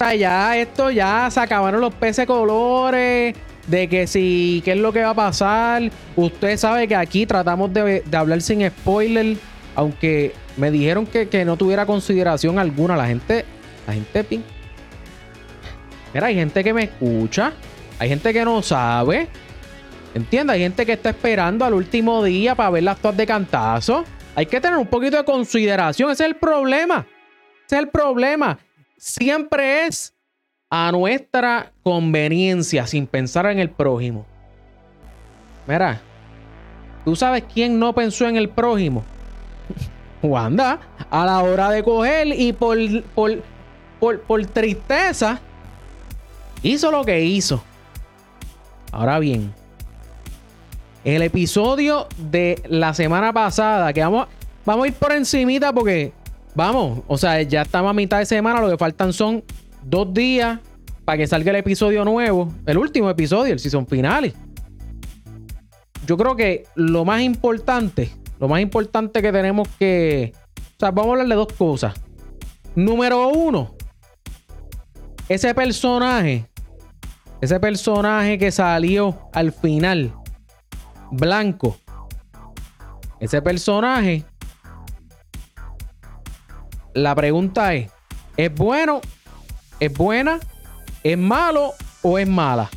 Ya 0.00 0.56
esto 0.56 0.90
ya 0.90 1.28
se 1.30 1.40
acabaron 1.40 1.80
los 1.80 1.94
peces 1.94 2.26
colores. 2.26 3.36
De 3.66 3.88
que 3.88 4.06
si, 4.06 4.62
qué 4.64 4.72
es 4.72 4.78
lo 4.78 4.92
que 4.92 5.02
va 5.02 5.10
a 5.10 5.14
pasar. 5.14 5.90
Usted 6.16 6.56
sabe 6.56 6.88
que 6.88 6.96
aquí 6.96 7.26
tratamos 7.26 7.72
de, 7.72 8.02
hablar 8.12 8.40
sin 8.40 8.66
spoiler. 8.68 9.36
Aunque 9.76 10.32
me 10.56 10.70
dijeron 10.70 11.06
que, 11.06 11.28
que, 11.28 11.44
no 11.44 11.56
tuviera 11.56 11.84
consideración 11.84 12.58
alguna. 12.58 12.96
La 12.96 13.06
gente, 13.06 13.44
la 13.86 13.92
gente 13.92 14.42
Mira, 16.14 16.26
hay 16.26 16.34
gente 16.34 16.64
que 16.64 16.72
me 16.72 16.84
escucha. 16.84 17.52
Hay 17.98 18.08
gente 18.08 18.32
que 18.32 18.44
no 18.44 18.62
sabe. 18.62 19.28
¿Entiendes? 20.14 20.54
Hay 20.54 20.60
gente 20.60 20.86
que 20.86 20.92
está 20.92 21.10
esperando 21.10 21.64
al 21.64 21.74
último 21.74 22.24
día 22.24 22.54
para 22.54 22.70
ver 22.70 22.82
las 22.84 22.98
todas 22.98 23.18
de 23.18 23.26
cantazo. 23.26 24.04
Hay 24.34 24.46
que 24.46 24.60
tener 24.60 24.78
un 24.78 24.86
poquito 24.86 25.18
de 25.18 25.24
consideración. 25.24 26.10
Ese 26.10 26.24
es 26.24 26.30
el 26.30 26.36
problema. 26.36 27.06
Ese 27.66 27.76
es 27.76 27.82
el 27.82 27.88
problema. 27.88 28.58
Siempre 29.00 29.86
es 29.86 30.14
a 30.68 30.92
nuestra 30.92 31.72
conveniencia, 31.82 32.86
sin 32.86 33.06
pensar 33.06 33.46
en 33.46 33.58
el 33.58 33.70
prójimo. 33.70 34.26
Mira, 35.66 36.02
¿tú 37.06 37.16
sabes 37.16 37.44
quién 37.50 37.78
no 37.78 37.94
pensó 37.94 38.28
en 38.28 38.36
el 38.36 38.50
prójimo? 38.50 39.02
Wanda, 40.22 40.80
a 41.08 41.24
la 41.24 41.38
hora 41.42 41.70
de 41.70 41.82
coger 41.82 42.26
y 42.26 42.52
por, 42.52 42.76
por, 43.14 43.42
por, 43.98 44.20
por 44.20 44.44
tristeza 44.44 45.40
hizo 46.62 46.90
lo 46.90 47.02
que 47.02 47.22
hizo. 47.22 47.64
Ahora 48.92 49.18
bien, 49.18 49.54
el 51.04 51.22
episodio 51.22 52.06
de 52.18 52.62
la 52.68 52.92
semana 52.92 53.32
pasada, 53.32 53.94
que 53.94 54.02
vamos, 54.02 54.28
vamos 54.66 54.84
a 54.84 54.88
ir 54.88 54.94
por 54.94 55.12
encimita 55.12 55.72
porque, 55.72 56.12
vamos, 56.54 57.00
o 57.06 57.16
sea, 57.16 57.42
ya 57.42 57.62
estamos 57.62 57.90
a 57.90 57.92
mitad 57.92 58.18
de 58.18 58.26
semana, 58.26 58.60
lo 58.60 58.70
que 58.70 58.78
faltan 58.78 59.12
son 59.12 59.44
dos 59.82 60.12
días 60.12 60.60
para 61.04 61.18
que 61.18 61.26
salga 61.26 61.50
el 61.50 61.56
episodio 61.56 62.04
nuevo, 62.04 62.52
el 62.66 62.78
último 62.78 63.10
episodio, 63.10 63.52
el 63.52 63.58
season 63.58 63.86
final. 63.86 64.32
Yo 66.06 66.16
creo 66.16 66.36
que 66.36 66.64
lo 66.74 67.04
más 67.04 67.22
importante, 67.22 68.10
lo 68.38 68.48
más 68.48 68.60
importante 68.60 69.22
que 69.22 69.32
tenemos 69.32 69.68
que, 69.78 70.32
o 70.56 70.80
sea, 70.80 70.90
vamos 70.90 71.08
a 71.08 71.10
hablar 71.12 71.28
de 71.28 71.34
dos 71.34 71.52
cosas. 71.52 71.94
Número 72.74 73.28
uno, 73.28 73.74
ese 75.28 75.54
personaje 75.54 76.50
ese 77.40 77.58
personaje 77.58 78.36
que 78.38 78.52
salió 78.52 79.30
al 79.32 79.52
final, 79.52 80.12
blanco. 81.10 81.78
Ese 83.18 83.40
personaje. 83.40 84.24
La 86.94 87.14
pregunta 87.14 87.74
es: 87.74 87.90
¿es 88.36 88.54
bueno? 88.54 89.00
¿Es 89.78 89.92
buena? 89.92 90.40
¿Es 91.02 91.16
malo 91.16 91.72
o 92.02 92.18
es 92.18 92.28
mala? 92.28 92.68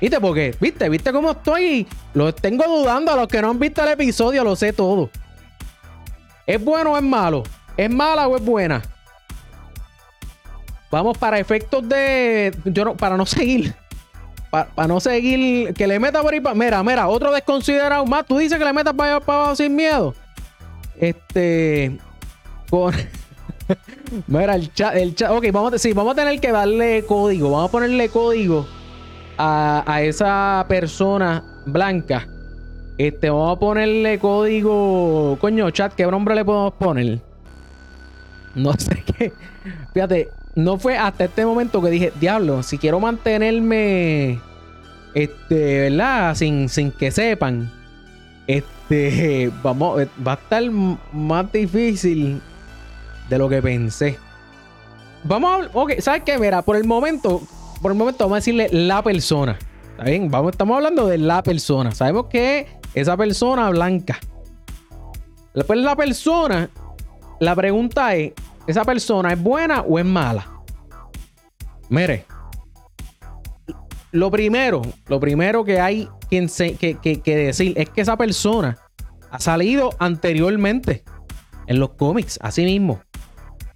¿Viste? 0.00 0.20
Porque, 0.20 0.56
¿viste? 0.60 0.88
¿Viste 0.88 1.12
cómo 1.12 1.30
estoy? 1.30 1.86
Lo 2.14 2.34
tengo 2.34 2.64
dudando. 2.64 3.12
A 3.12 3.16
los 3.16 3.28
que 3.28 3.40
no 3.40 3.50
han 3.50 3.58
visto 3.58 3.82
el 3.84 3.90
episodio, 3.90 4.42
lo 4.42 4.56
sé 4.56 4.72
todo. 4.72 5.10
¿Es 6.46 6.62
bueno 6.62 6.92
o 6.92 6.96
es 6.96 7.02
malo? 7.04 7.44
¿Es 7.76 7.88
mala 7.88 8.26
o 8.26 8.36
es 8.36 8.44
buena? 8.44 8.82
Vamos 10.90 11.16
para 11.16 11.38
efectos 11.38 11.88
de. 11.88 12.52
Yo 12.64 12.84
no, 12.84 12.96
para 12.96 13.16
no 13.16 13.24
seguir. 13.26 13.74
Para 14.50 14.88
no 14.88 15.00
seguir. 15.00 15.72
Que 15.72 15.86
le 15.86 15.98
meta 15.98 16.20
por 16.20 16.34
ahí 16.34 16.40
para. 16.40 16.54
Mira, 16.54 16.82
mira, 16.82 17.08
otro 17.08 17.32
desconsiderado 17.32 18.04
más. 18.04 18.26
Tú 18.26 18.38
dices 18.38 18.58
que 18.58 18.64
le 18.64 18.72
metas 18.72 18.94
para 18.94 19.20
para 19.20 19.38
abajo 19.38 19.56
sin 19.56 19.74
miedo. 19.74 20.14
Este. 20.98 21.96
Con. 22.68 22.92
mira, 24.26 24.54
el 24.54 24.72
chat, 24.72 24.94
el 24.96 25.14
chat. 25.14 25.30
Ok, 25.30 25.46
vamos 25.52 25.80
sí, 25.80 25.92
vamos 25.92 26.12
a 26.12 26.16
tener 26.16 26.40
que 26.40 26.52
darle 26.52 27.04
código. 27.06 27.50
Vamos 27.50 27.68
a 27.68 27.72
ponerle 27.72 28.08
código 28.08 28.66
a, 29.38 29.84
a 29.86 30.02
esa 30.02 30.64
persona 30.68 31.42
blanca. 31.66 32.26
Este, 32.98 33.30
vamos 33.30 33.56
a 33.56 33.60
ponerle 33.60 34.18
código. 34.18 35.38
Coño, 35.40 35.70
chat, 35.70 35.94
¿qué 35.94 36.06
nombre 36.06 36.34
le 36.34 36.44
podemos 36.44 36.74
poner? 36.74 37.20
No 38.54 38.72
sé 38.78 39.02
qué. 39.18 39.32
Fíjate, 39.94 40.28
no 40.54 40.78
fue 40.78 40.96
hasta 40.96 41.24
este 41.24 41.44
momento 41.46 41.80
que 41.82 41.90
dije, 41.90 42.12
diablo, 42.20 42.62
si 42.62 42.78
quiero 42.78 43.00
mantenerme, 43.00 44.40
este, 45.14 45.90
¿verdad? 45.90 46.34
Sin, 46.34 46.68
sin 46.68 46.92
que 46.92 47.10
sepan, 47.10 47.70
este, 48.46 49.50
vamos, 49.62 50.02
va 50.26 50.32
a 50.32 50.36
estar 50.36 50.62
más 50.70 51.50
difícil 51.52 52.40
de 53.32 53.38
lo 53.38 53.48
que 53.48 53.62
pensé. 53.62 54.18
Vamos 55.24 55.66
a, 55.66 55.70
ok, 55.78 56.00
¿sabes 56.00 56.22
qué? 56.24 56.38
Mira, 56.38 56.62
por 56.62 56.76
el 56.76 56.84
momento, 56.84 57.42
por 57.80 57.92
el 57.92 57.98
momento 57.98 58.24
vamos 58.24 58.36
a 58.36 58.40
decirle 58.40 58.68
la 58.72 59.02
persona. 59.02 59.58
¿Está 59.90 60.04
bien? 60.04 60.30
Vamos, 60.30 60.52
estamos 60.52 60.76
hablando 60.76 61.06
de 61.06 61.18
la 61.18 61.42
persona. 61.42 61.92
Sabemos 61.92 62.26
que 62.26 62.66
esa 62.94 63.16
persona 63.16 63.70
blanca. 63.70 64.18
Después 65.54 65.78
la 65.78 65.96
persona, 65.96 66.70
la 67.40 67.54
pregunta 67.54 68.14
es, 68.14 68.32
¿Esa 68.66 68.84
persona 68.84 69.32
es 69.32 69.42
buena 69.42 69.80
o 69.80 69.98
es 69.98 70.04
mala? 70.04 70.46
Mire, 71.88 72.24
lo 74.12 74.30
primero, 74.30 74.82
lo 75.08 75.18
primero 75.18 75.64
que 75.64 75.80
hay 75.80 76.08
que, 76.30 76.46
que, 76.78 77.36
decir 77.36 77.74
es 77.76 77.90
que 77.90 78.00
esa 78.00 78.16
persona 78.16 78.78
ha 79.30 79.40
salido 79.40 79.90
anteriormente 79.98 81.02
en 81.66 81.80
los 81.80 81.90
cómics, 81.90 82.38
así 82.40 82.64
mismo. 82.64 83.00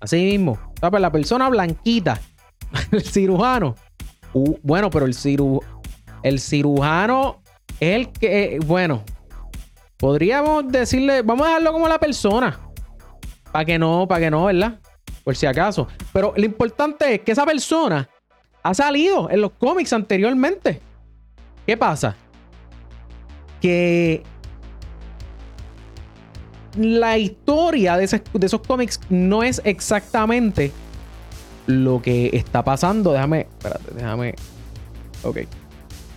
Así 0.07 0.25
mismo. 0.25 0.57
La 0.81 1.11
persona 1.11 1.49
blanquita, 1.49 2.21
el 2.93 3.03
cirujano. 3.03 3.75
bueno, 4.63 4.89
pero 4.89 5.05
el, 5.05 5.15
ciru, 5.15 5.61
el 6.23 6.39
cirujano 6.39 7.43
es 7.81 7.97
el 7.97 8.13
que, 8.13 8.61
bueno, 8.65 9.03
podríamos 9.97 10.71
decirle, 10.71 11.23
vamos 11.23 11.45
a 11.45 11.49
dejarlo 11.49 11.73
como 11.73 11.89
la 11.89 11.99
persona. 11.99 12.57
Para 13.51 13.65
que 13.65 13.81
no, 13.81 14.07
para 14.07 14.21
que 14.21 14.31
no, 14.31 14.45
¿verdad? 14.45 14.79
Por 15.25 15.35
si 15.35 15.47
acaso. 15.47 15.89
Pero 16.13 16.33
lo 16.37 16.45
importante 16.45 17.15
es 17.15 17.21
que 17.23 17.33
esa 17.33 17.45
persona 17.45 18.09
ha 18.63 18.75
salido 18.75 19.29
en 19.29 19.41
los 19.41 19.51
cómics 19.59 19.93
anteriormente. 19.93 20.81
¿Qué 21.67 21.77
pasa? 21.77 22.15
Que 23.61 24.23
la 26.77 27.19
historia 27.19 27.97
de, 27.97 28.05
esos 28.05 28.61
cómics 28.67 29.01
no 29.09 29.43
es 29.43 29.61
exactamente 29.65 30.73
lo 31.67 32.01
que 32.03 32.31
está 32.33 32.65
pasando. 32.65 33.13
Déjame, 33.13 33.41
espérate, 33.41 33.95
déjame. 33.95 34.35
Ok. 35.23 35.39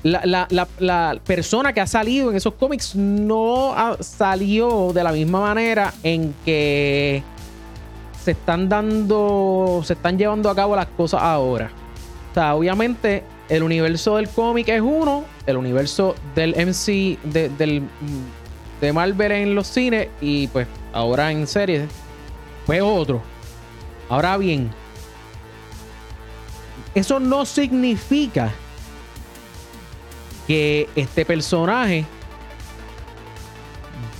La, 0.03 1.17
persona 1.25 1.73
que 1.73 1.81
ha 1.81 1.87
salido 1.87 2.29
en 2.29 2.37
esos 2.37 2.53
cómics 2.53 2.95
no 2.95 3.75
salió 3.99 4.93
de 4.93 5.03
la 5.03 5.11
misma 5.11 5.41
manera 5.41 5.93
en 6.03 6.33
que 6.45 7.21
se 8.23 8.31
están 8.31 8.69
dando, 8.69 9.81
se 9.83 9.93
están 9.93 10.17
llevando 10.17 10.49
a 10.49 10.55
cabo 10.55 10.75
las 10.75 10.87
cosas 10.87 11.21
ahora. 11.21 11.69
O 12.31 12.33
sea, 12.33 12.55
obviamente 12.55 13.23
el 13.49 13.63
universo 13.63 14.17
del 14.17 14.29
cómic 14.29 14.69
es 14.69 14.81
uno, 14.81 15.25
el 15.47 15.57
universo 15.57 16.15
del 16.35 16.51
MC, 16.51 17.17
de, 17.23 17.49
del, 17.49 17.83
de 18.81 18.93
Marvel 18.93 19.31
en 19.31 19.55
los 19.55 19.67
cines 19.67 20.07
y 20.21 20.47
pues 20.47 20.67
ahora 20.93 21.31
en 21.31 21.47
series, 21.47 21.89
pues 22.65 22.81
otro. 22.81 23.21
Ahora 24.09 24.37
bien, 24.37 24.71
eso 26.95 27.19
no 27.19 27.45
significa 27.45 28.51
que 30.47 30.89
este 30.95 31.25
personaje 31.25 32.05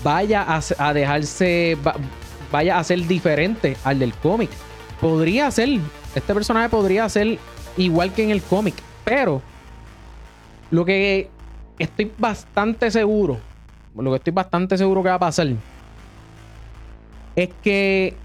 vaya 0.04 0.46
a, 0.78 0.94
dejarse, 0.94 1.78
vaya 2.52 2.78
a 2.78 2.84
ser 2.84 3.06
diferente 3.08 3.76
al 3.84 4.00
del 4.00 4.14
cómic. 4.14 4.50
Podría 5.02 5.50
ser, 5.50 5.80
este 6.14 6.34
personaje 6.34 6.70
podría 6.70 7.10
ser 7.10 7.40
igual 7.78 8.14
que 8.14 8.24
en 8.24 8.30
el 8.30 8.42
cómic, 8.42 8.76
pero 9.04 9.42
lo 10.72 10.86
que 10.86 11.30
estoy 11.80 12.12
bastante 12.18 12.92
seguro, 12.92 13.40
lo 13.96 14.12
que 14.12 14.18
estoy 14.18 14.34
bastante 14.34 14.78
seguro 14.78 15.04
que 15.04 15.10
va 15.10 15.16
a 15.16 15.20
pasar, 15.20 15.48
es 17.36 17.50
que 17.64 18.16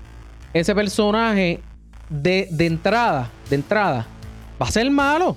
ese 0.53 0.75
personaje 0.75 1.61
de, 2.09 2.49
de 2.51 2.67
entrada, 2.67 3.31
de 3.49 3.57
entrada, 3.57 4.07
va 4.61 4.67
a 4.67 4.71
ser 4.71 4.91
malo. 4.91 5.37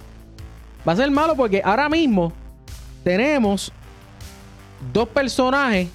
Va 0.88 0.94
a 0.94 0.96
ser 0.96 1.12
malo 1.12 1.36
porque 1.36 1.62
ahora 1.64 1.90
mismo 1.90 2.32
tenemos 3.04 3.72
dos 4.94 5.08
personajes 5.10 5.90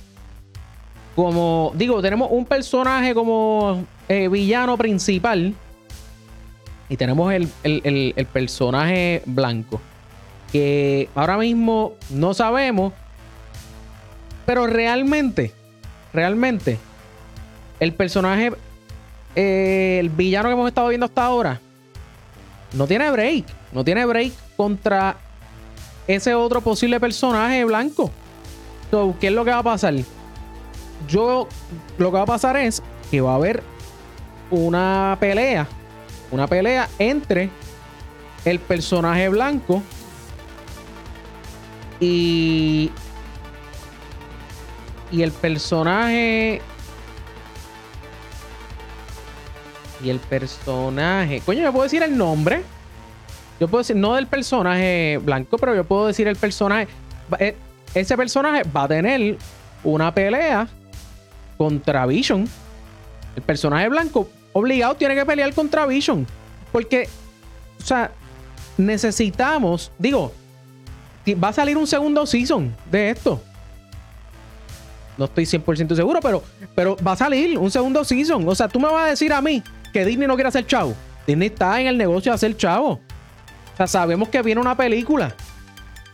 como, 1.14 1.72
digo, 1.74 2.00
tenemos 2.00 2.28
un 2.30 2.46
personaje 2.46 3.14
como 3.14 3.84
eh, 4.08 4.28
villano 4.28 4.76
principal, 4.76 5.54
Y 6.88 6.96
tenemos 6.96 7.32
el, 7.32 7.48
el 7.62 8.26
personaje 8.26 9.22
blanco. 9.26 9.80
Que 10.50 11.08
ahora 11.14 11.38
mismo 11.38 11.94
no 12.10 12.34
sabemos. 12.34 12.92
Pero 14.52 14.66
realmente, 14.66 15.50
realmente, 16.12 16.78
el 17.80 17.94
personaje, 17.94 18.52
eh, 19.34 19.96
el 19.98 20.10
villano 20.10 20.50
que 20.50 20.52
hemos 20.52 20.68
estado 20.68 20.88
viendo 20.88 21.06
hasta 21.06 21.24
ahora, 21.24 21.58
no 22.74 22.86
tiene 22.86 23.10
break. 23.10 23.46
No 23.72 23.82
tiene 23.82 24.04
break 24.04 24.34
contra 24.58 25.16
ese 26.06 26.34
otro 26.34 26.60
posible 26.60 27.00
personaje 27.00 27.64
blanco. 27.64 28.10
¿qué 29.18 29.28
es 29.28 29.32
lo 29.32 29.42
que 29.42 29.52
va 29.52 29.60
a 29.60 29.62
pasar? 29.62 29.94
Yo, 31.08 31.48
lo 31.96 32.10
que 32.10 32.16
va 32.18 32.24
a 32.24 32.26
pasar 32.26 32.58
es 32.58 32.82
que 33.10 33.22
va 33.22 33.32
a 33.32 33.36
haber 33.36 33.62
una 34.50 35.16
pelea. 35.18 35.66
Una 36.30 36.46
pelea 36.46 36.90
entre 36.98 37.48
el 38.44 38.58
personaje 38.58 39.30
blanco 39.30 39.82
y. 42.00 42.90
Y 45.12 45.22
el 45.22 45.30
personaje. 45.30 46.62
Y 50.02 50.10
el 50.10 50.18
personaje. 50.18 51.42
Coño, 51.44 51.62
¿me 51.62 51.70
puedo 51.70 51.84
decir 51.84 52.02
el 52.02 52.16
nombre? 52.16 52.62
Yo 53.60 53.68
puedo 53.68 53.82
decir, 53.82 53.94
no 53.94 54.14
del 54.14 54.26
personaje 54.26 55.20
blanco, 55.22 55.58
pero 55.58 55.74
yo 55.74 55.84
puedo 55.84 56.06
decir 56.08 56.26
el 56.26 56.36
personaje. 56.36 56.88
Eh, 57.38 57.54
ese 57.94 58.16
personaje 58.16 58.62
va 58.64 58.84
a 58.84 58.88
tener 58.88 59.36
una 59.84 60.12
pelea 60.12 60.66
contra 61.56 62.06
Vision. 62.06 62.48
El 63.36 63.42
personaje 63.42 63.88
blanco, 63.88 64.28
obligado, 64.52 64.96
tiene 64.96 65.14
que 65.14 65.24
pelear 65.24 65.54
contra 65.54 65.86
Vision. 65.86 66.26
Porque, 66.72 67.08
o 67.80 67.84
sea, 67.84 68.10
necesitamos, 68.76 69.92
digo, 69.98 70.32
va 71.42 71.48
a 71.48 71.52
salir 71.52 71.76
un 71.76 71.86
segundo 71.86 72.26
season 72.26 72.74
de 72.90 73.10
esto. 73.10 73.40
No 75.18 75.26
estoy 75.26 75.44
100% 75.44 75.94
seguro, 75.94 76.20
pero, 76.20 76.42
pero 76.74 76.96
va 77.06 77.12
a 77.12 77.16
salir 77.16 77.58
un 77.58 77.70
segundo 77.70 78.04
season. 78.04 78.48
O 78.48 78.54
sea, 78.54 78.68
tú 78.68 78.80
me 78.80 78.88
vas 78.88 79.04
a 79.04 79.06
decir 79.08 79.32
a 79.32 79.42
mí 79.42 79.62
que 79.92 80.04
Disney 80.04 80.26
no 80.26 80.34
quiere 80.34 80.48
hacer 80.48 80.66
chavo. 80.66 80.94
Disney 81.26 81.48
está 81.48 81.80
en 81.80 81.86
el 81.86 81.98
negocio 81.98 82.32
de 82.32 82.36
hacer 82.36 82.56
chavo. 82.56 82.92
O 82.92 83.76
sea, 83.76 83.86
sabemos 83.86 84.28
que 84.28 84.40
viene 84.42 84.60
una 84.60 84.76
película. 84.76 85.34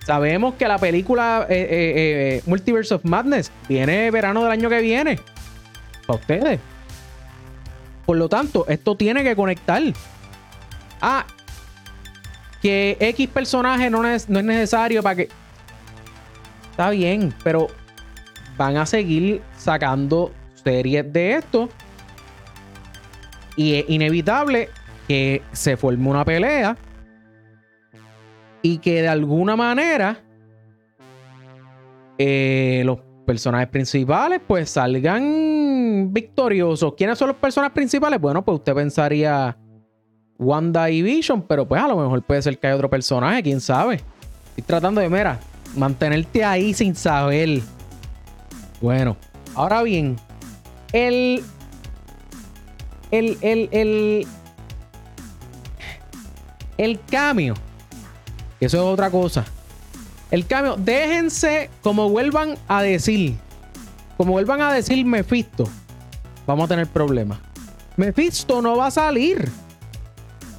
Sabemos 0.04 0.54
que 0.54 0.66
la 0.66 0.78
película 0.78 1.46
eh, 1.48 1.54
eh, 1.54 1.92
eh, 2.36 2.42
Multiverse 2.46 2.94
of 2.94 3.04
Madness 3.04 3.52
viene 3.68 4.10
verano 4.10 4.42
del 4.42 4.52
año 4.52 4.68
que 4.68 4.80
viene. 4.80 5.20
Para 6.06 6.18
ustedes. 6.18 6.60
Por 8.06 8.16
lo 8.16 8.28
tanto, 8.28 8.64
esto 8.68 8.96
tiene 8.96 9.22
que 9.22 9.36
conectar. 9.36 9.82
Ah, 11.00 11.26
que 12.62 12.96
X 12.98 13.28
personaje 13.28 13.90
no 13.90 14.06
es, 14.06 14.28
no 14.28 14.38
es 14.38 14.44
necesario 14.44 15.02
para 15.02 15.16
que. 15.16 15.28
Está 16.70 16.90
bien, 16.90 17.34
pero 17.44 17.68
van 18.58 18.76
a 18.76 18.84
seguir 18.84 19.40
sacando 19.56 20.32
series 20.62 21.10
de 21.12 21.34
esto. 21.34 21.68
Y 23.56 23.76
es 23.76 23.84
inevitable 23.88 24.68
que 25.06 25.42
se 25.52 25.76
forme 25.76 26.08
una 26.08 26.24
pelea 26.24 26.76
y 28.60 28.78
que 28.78 29.02
de 29.02 29.08
alguna 29.08 29.56
manera 29.56 30.20
eh, 32.18 32.82
los 32.84 32.98
personajes 33.24 33.68
principales 33.68 34.40
pues 34.46 34.70
salgan 34.70 36.12
victoriosos. 36.12 36.94
¿Quiénes 36.94 37.18
son 37.18 37.28
los 37.28 37.36
personajes 37.36 37.74
principales? 37.74 38.20
Bueno, 38.20 38.44
pues 38.44 38.56
usted 38.56 38.74
pensaría 38.74 39.56
Wanda 40.38 40.90
y 40.90 41.02
Vision, 41.02 41.42
pero 41.42 41.66
pues 41.66 41.82
a 41.82 41.88
lo 41.88 41.96
mejor 41.96 42.22
puede 42.22 42.42
ser 42.42 42.58
que 42.58 42.66
hay 42.66 42.74
otro 42.74 42.90
personaje, 42.90 43.42
quién 43.42 43.60
sabe. 43.60 44.00
Estoy 44.50 44.64
tratando 44.64 45.00
de, 45.00 45.08
mira, 45.08 45.38
mantenerte 45.76 46.44
ahí 46.44 46.74
sin 46.74 46.94
saber. 46.94 47.60
Bueno, 48.80 49.16
ahora 49.54 49.82
bien, 49.82 50.16
el. 50.92 51.42
El. 53.10 53.38
El. 53.42 53.68
El. 53.72 54.26
El 56.76 57.00
cambio 57.10 57.54
eso 58.60 58.76
es 58.76 58.82
otra 58.82 59.10
cosa. 59.10 59.44
El 60.30 60.46
cambio, 60.46 60.76
déjense 60.76 61.70
como 61.82 62.10
vuelvan 62.10 62.56
a 62.66 62.82
decir, 62.82 63.36
como 64.16 64.32
vuelvan 64.32 64.60
a 64.60 64.72
decir 64.72 65.04
Mephisto, 65.06 65.68
vamos 66.46 66.66
a 66.66 66.68
tener 66.68 66.86
problemas. 66.86 67.38
Mephisto 67.96 68.60
no 68.60 68.76
va 68.76 68.88
a 68.88 68.90
salir. 68.90 69.48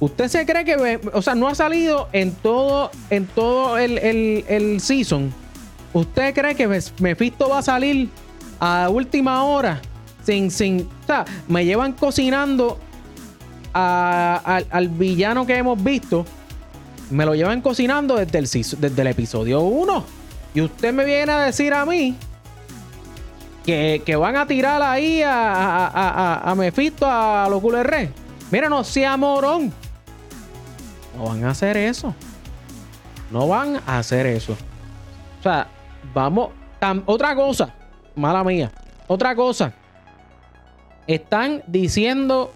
¿Usted 0.00 0.28
se 0.28 0.46
cree 0.46 0.64
que, 0.64 1.00
o 1.12 1.20
sea, 1.20 1.34
no 1.34 1.46
ha 1.46 1.54
salido 1.54 2.08
en 2.12 2.32
todo, 2.32 2.90
en 3.10 3.26
todo 3.26 3.76
el, 3.76 3.98
el, 3.98 4.80
season? 4.80 5.32
¿Usted 5.92 6.34
cree 6.34 6.54
que 6.54 6.68
Mephisto 7.00 7.48
va 7.48 7.58
a 7.58 7.62
salir 7.62 8.08
a 8.58 8.88
última 8.88 9.44
hora? 9.44 9.80
Sin, 10.24 10.50
sin, 10.50 10.88
o 11.02 11.06
sea, 11.06 11.24
me 11.48 11.64
llevan 11.64 11.92
cocinando 11.92 12.78
al 13.72 14.88
villano 14.88 15.46
que 15.46 15.56
hemos 15.56 15.82
visto 15.82 16.24
me 17.10 17.26
lo 17.26 17.34
llevan 17.34 17.60
cocinando 17.60 18.16
desde 18.16 18.38
el, 18.38 18.44
desde 18.78 19.02
el 19.02 19.08
episodio 19.08 19.60
1. 19.60 20.04
Y 20.54 20.60
usted 20.62 20.92
me 20.92 21.04
viene 21.04 21.32
a 21.32 21.40
decir 21.40 21.74
a 21.74 21.84
mí 21.84 22.16
que, 23.64 24.16
van 24.16 24.36
a 24.36 24.46
tirar 24.46 24.82
ahí 24.82 25.22
a, 25.22 25.32
a, 25.32 25.86
a, 25.86 26.50
a 26.50 26.54
Mephisto, 26.54 27.06
a 27.06 27.48
los 27.50 27.60
culerres. 27.60 28.10
Mira, 28.50 28.68
no 28.68 28.82
sea 28.82 29.16
morón. 29.16 29.72
No 31.16 31.24
van 31.24 31.44
a 31.44 31.50
hacer 31.50 31.76
eso. 31.76 32.14
No 33.30 33.46
van 33.46 33.80
a 33.86 33.98
hacer 33.98 34.26
eso. 34.26 34.56
O 35.40 35.42
sea, 35.42 35.68
vamos. 36.14 36.50
otra 37.06 37.34
cosa. 37.34 37.74
Mala 38.14 38.44
mía. 38.44 38.70
Otra 39.06 39.34
cosa. 39.34 39.72
Están 41.06 41.62
diciendo 41.66 42.52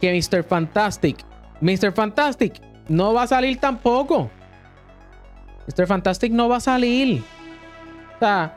que 0.00 0.12
Mr. 0.12 0.44
Fantastic. 0.44 1.24
Mr. 1.60 1.92
Fantastic 1.92 2.60
no 2.88 3.14
va 3.14 3.22
a 3.22 3.26
salir 3.26 3.58
tampoco. 3.58 4.30
Mr. 5.66 5.86
Fantastic 5.86 6.32
no 6.32 6.48
va 6.48 6.56
a 6.56 6.60
salir. 6.60 7.22
O 8.16 8.18
sea, 8.18 8.56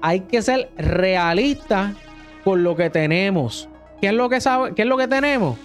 hay 0.00 0.20
que 0.20 0.42
ser 0.42 0.70
realista 0.76 1.94
con 2.44 2.62
lo 2.62 2.76
que 2.76 2.90
tenemos. 2.90 3.68
¿Qué 4.00 4.08
es 4.08 4.14
lo 4.14 4.28
que, 4.28 4.40
sabe, 4.40 4.74
qué 4.74 4.82
es 4.82 4.88
lo 4.88 4.96
que 4.96 5.08
tenemos? 5.08 5.56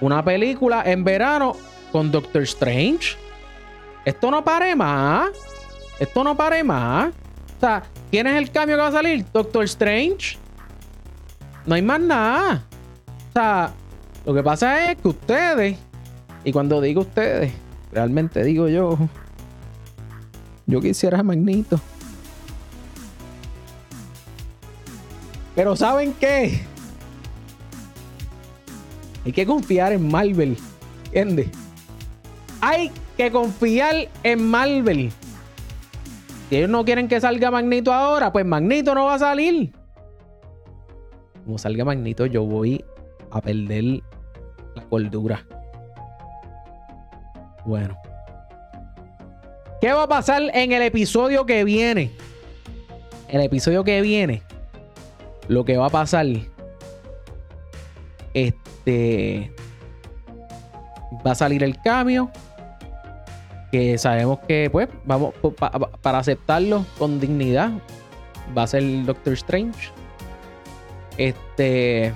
Una 0.00 0.24
película 0.24 0.82
en 0.84 1.04
verano 1.04 1.54
con 1.92 2.10
Doctor 2.10 2.42
Strange. 2.42 3.16
Esto 4.04 4.30
no 4.30 4.42
pare 4.42 4.74
más. 4.74 5.30
Esto 6.02 6.24
no 6.24 6.36
pare 6.36 6.64
más. 6.64 7.10
O 7.56 7.60
sea, 7.60 7.84
¿quién 8.10 8.26
es 8.26 8.36
el 8.36 8.50
cambio 8.50 8.74
que 8.74 8.82
va 8.82 8.88
a 8.88 8.92
salir? 8.92 9.24
Doctor 9.32 9.62
Strange. 9.66 10.36
No 11.64 11.76
hay 11.76 11.82
más 11.82 12.00
nada. 12.00 12.64
O 13.30 13.32
sea, 13.32 13.72
lo 14.26 14.34
que 14.34 14.42
pasa 14.42 14.90
es 14.90 14.98
que 14.98 15.06
ustedes 15.06 15.78
y 16.42 16.50
cuando 16.50 16.80
digo 16.80 17.02
ustedes, 17.02 17.52
realmente 17.92 18.42
digo 18.42 18.66
yo. 18.66 18.98
Yo 20.66 20.80
quisiera 20.80 21.20
a 21.20 21.22
Magnito. 21.22 21.80
Pero 25.54 25.76
¿saben 25.76 26.14
qué? 26.18 26.62
Hay 29.24 29.30
que 29.30 29.46
confiar 29.46 29.92
en 29.92 30.08
Marvel. 30.08 30.56
¿Entiendes? 31.12 31.46
Hay 32.60 32.90
que 33.16 33.30
confiar 33.30 34.08
en 34.24 34.48
Marvel. 34.48 35.12
Si 36.52 36.58
ellos 36.58 36.68
no 36.68 36.84
quieren 36.84 37.08
que 37.08 37.18
salga 37.18 37.50
Magnito 37.50 37.94
ahora, 37.94 38.30
pues 38.30 38.44
Magnito 38.44 38.94
no 38.94 39.06
va 39.06 39.14
a 39.14 39.18
salir. 39.18 39.72
Como 41.46 41.56
salga 41.56 41.82
Magnito, 41.82 42.26
yo 42.26 42.44
voy 42.44 42.84
a 43.30 43.40
perder 43.40 44.02
la 44.74 44.82
cordura. 44.90 45.46
Bueno. 47.64 47.96
¿Qué 49.80 49.94
va 49.94 50.02
a 50.02 50.08
pasar 50.08 50.42
en 50.52 50.72
el 50.72 50.82
episodio 50.82 51.46
que 51.46 51.64
viene? 51.64 52.10
El 53.28 53.40
episodio 53.40 53.82
que 53.82 54.02
viene. 54.02 54.42
Lo 55.48 55.64
que 55.64 55.78
va 55.78 55.86
a 55.86 55.88
pasar. 55.88 56.26
Este. 58.34 59.50
Va 61.26 61.30
a 61.30 61.34
salir 61.34 61.64
el 61.64 61.80
cambio. 61.80 62.30
Que 63.72 63.98
sabemos 63.98 64.38
que, 64.46 64.68
pues, 64.70 64.88
vamos. 65.04 65.34
para 66.02 66.18
aceptarlo 66.18 66.86
con 66.98 67.18
dignidad. 67.18 67.72
Va 68.56 68.62
a 68.64 68.66
ser 68.66 68.84
Doctor 69.04 69.32
Strange. 69.32 69.90
Este. 71.16 72.12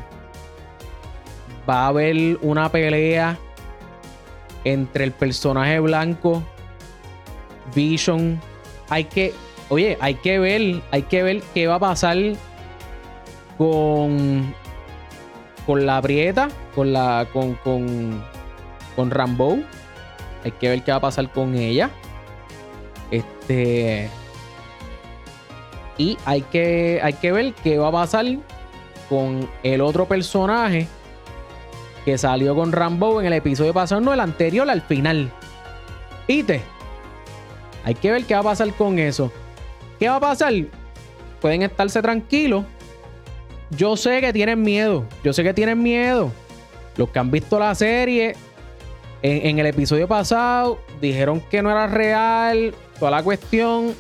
Va 1.69 1.87
a 1.87 1.89
haber 1.89 2.39
una 2.43 2.71
pelea 2.71 3.37
entre 4.67 5.05
el 5.05 5.13
personaje 5.13 5.81
blanco, 5.81 6.43
Vision. 7.75 8.41
Hay 8.89 9.05
que, 9.05 9.33
oye, 9.69 9.97
hay 10.01 10.15
que 10.15 10.39
ver, 10.39 10.83
hay 10.91 11.03
que 11.03 11.23
ver 11.23 11.43
qué 11.55 11.67
va 11.67 11.77
a 11.77 11.81
pasar 11.81 12.17
con 13.57 14.55
con 15.67 15.87
la 15.87 16.01
Prieta, 16.03 16.49
con 16.75 16.93
la 16.93 17.27
con 17.33 17.55
con 17.55 18.23
con 18.95 19.11
Rambo. 19.11 19.59
Hay 20.47 20.53
que 20.53 20.69
ver 20.69 20.85
qué 20.85 20.93
va 20.93 20.99
a 20.99 21.01
pasar 21.01 21.29
con 21.33 21.57
ella. 21.57 21.91
Este. 23.11 24.09
Y 25.99 26.17
hay 26.25 26.43
que, 26.43 27.01
hay 27.03 27.15
que 27.15 27.33
ver 27.33 27.53
qué 27.65 27.79
va 27.79 27.89
a 27.89 27.93
pasar 27.93 28.25
con 29.09 29.51
el 29.65 29.81
otro 29.81 30.07
personaje 30.07 30.87
que 32.05 32.17
salió 32.17 32.55
con 32.55 32.71
Rambo 32.71 33.21
en 33.21 33.27
el 33.27 33.33
episodio 33.33 33.75
pasado, 33.75 34.01
no 34.01 34.15
el 34.15 34.21
anterior, 34.21 34.71
al 34.71 34.83
final. 34.83 35.33
¿Viste? 36.29 36.61
Hay 37.83 37.97
que 37.97 38.13
ver 38.13 38.25
qué 38.25 38.35
va 38.35 38.41
a 38.41 38.45
pasar 38.45 38.73
con 38.75 39.01
eso. 39.01 39.33
¿Qué 39.99 40.09
va 40.09 40.15
a 40.15 40.21
pasar? 40.21 40.53
Pueden 41.41 41.63
estarse 41.63 42.01
tranquilos. 42.01 42.65
Yo 43.71 43.97
sé 43.97 44.21
que 44.21 44.33
tienen 44.33 44.63
miedo. 44.63 45.07
Yo 45.25 45.33
sé 45.33 45.43
que 45.43 45.53
tienen 45.53 45.83
miedo. 45.83 46.31
Los 46.97 47.11
que 47.11 47.19
han 47.19 47.33
visto 47.33 47.59
la 47.59 47.75
serie 47.75 48.37
en, 49.27 49.59
el 49.59 49.67
episodio 49.67 50.07
pasado 50.07 50.79
dijeron 51.01 51.41
que 51.41 51.61
no 51.61 51.71
era 51.71 51.89
real. 51.89 52.75
Toda 52.99 53.11
la 53.11 53.23
cuestión. 53.25 53.95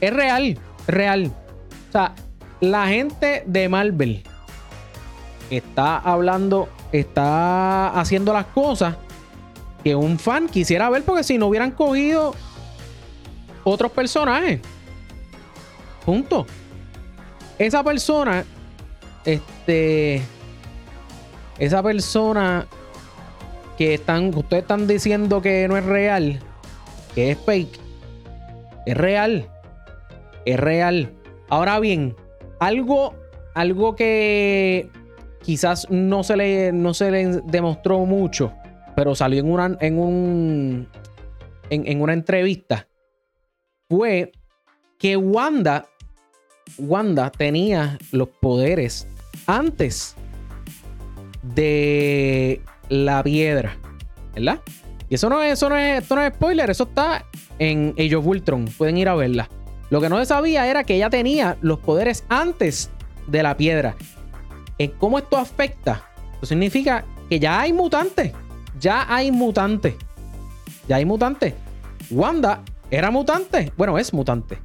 Es 0.00 0.12
real. 0.12 0.58
Real. 0.86 1.32
O 1.88 1.92
sea, 1.92 2.14
la 2.60 2.86
gente 2.88 3.42
de 3.46 3.68
Marvel 3.68 4.22
está 5.48 5.96
hablando, 5.98 6.68
está 6.92 7.88
haciendo 7.98 8.32
las 8.34 8.44
cosas 8.46 8.96
que 9.82 9.94
un 9.94 10.18
fan 10.18 10.46
quisiera 10.46 10.90
ver 10.90 11.02
porque 11.02 11.24
si 11.24 11.38
no 11.38 11.46
hubieran 11.46 11.70
cogido 11.70 12.34
otros 13.64 13.90
personajes. 13.92 14.60
Punto. 16.04 16.46
Esa 17.58 17.82
persona, 17.82 18.44
este, 19.24 20.22
esa 21.58 21.82
persona 21.82 22.66
que 23.80 23.94
están, 23.94 24.26
ustedes 24.36 24.64
están 24.64 24.86
diciendo 24.86 25.40
que 25.40 25.66
no 25.66 25.74
es 25.78 25.86
real, 25.86 26.38
que 27.14 27.30
es 27.30 27.38
fake, 27.38 27.80
es 28.84 28.94
real, 28.94 29.48
es 30.44 30.60
real. 30.60 31.14
Ahora 31.48 31.80
bien, 31.80 32.14
algo, 32.58 33.14
algo 33.54 33.96
que 33.96 34.90
quizás 35.40 35.88
no 35.88 36.22
se 36.24 36.36
le, 36.36 36.72
no 36.72 36.92
se 36.92 37.10
le 37.10 37.40
demostró 37.46 38.00
mucho, 38.00 38.52
pero 38.94 39.14
salió 39.14 39.40
en 39.40 39.50
una, 39.50 39.78
en 39.80 39.98
un, 39.98 40.88
en, 41.70 42.02
una 42.02 42.12
entrevista, 42.12 42.86
fue 43.88 44.30
que 44.98 45.16
Wanda, 45.16 45.86
Wanda 46.76 47.30
tenía 47.30 47.96
los 48.12 48.28
poderes 48.28 49.08
antes 49.46 50.16
de 51.42 52.60
la 52.90 53.22
piedra, 53.22 53.78
¿verdad? 54.34 54.60
Y 55.08 55.14
eso 55.14 55.30
no 55.30 55.42
es, 55.42 55.54
eso 55.54 55.70
no 55.70 55.76
es, 55.76 56.02
esto 56.02 56.14
no 56.14 56.22
es 56.22 56.34
spoiler, 56.34 56.68
eso 56.68 56.84
está 56.84 57.24
en 57.58 57.94
Age 57.98 58.16
of 58.16 58.26
Ultron, 58.26 58.66
pueden 58.76 58.98
ir 58.98 59.08
a 59.08 59.14
verla. 59.14 59.48
Lo 59.88 60.00
que 60.00 60.08
no 60.08 60.18
se 60.18 60.26
sabía 60.26 60.68
era 60.68 60.84
que 60.84 60.96
ella 60.96 61.08
tenía 61.08 61.56
los 61.62 61.78
poderes 61.78 62.24
antes 62.28 62.90
de 63.26 63.42
la 63.42 63.56
piedra. 63.56 63.96
¿Cómo 64.98 65.18
esto 65.18 65.36
afecta? 65.36 66.04
Eso 66.36 66.46
significa 66.46 67.04
que 67.28 67.38
ya 67.38 67.60
hay 67.60 67.72
mutantes. 67.72 68.32
Ya 68.78 69.04
hay 69.14 69.30
mutantes. 69.30 69.94
Ya 70.88 70.96
hay 70.96 71.04
mutantes. 71.04 71.54
Wanda 72.10 72.62
era 72.90 73.10
mutante. 73.10 73.72
Bueno, 73.76 73.98
es 73.98 74.12
mutante. 74.14 74.58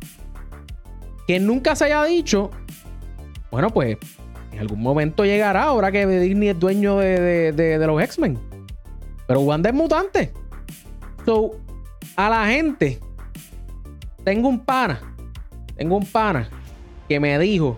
Que 1.28 1.40
nunca 1.40 1.76
se 1.76 1.86
haya 1.86 2.04
dicho. 2.06 2.50
Bueno, 3.52 3.70
pues 3.70 3.98
en 4.56 4.62
algún 4.62 4.82
momento 4.82 5.26
llegará 5.26 5.64
ahora 5.64 5.92
que 5.92 6.08
Disney 6.08 6.50
es 6.50 6.60
dueño 6.60 6.98
de, 6.98 7.84
los 7.86 8.02
X-Men. 8.02 8.40
Pero 9.28 9.42
Wanda 9.42 9.70
es 9.70 9.76
mutante. 9.76 10.32
So, 11.26 11.52
a 12.16 12.30
la 12.30 12.48
gente, 12.48 13.00
tengo 14.24 14.48
un 14.48 14.60
pana 14.60 15.00
tengo 15.76 15.98
un 15.98 16.06
pana 16.06 16.48
que 17.08 17.20
me 17.20 17.38
dijo 17.38 17.78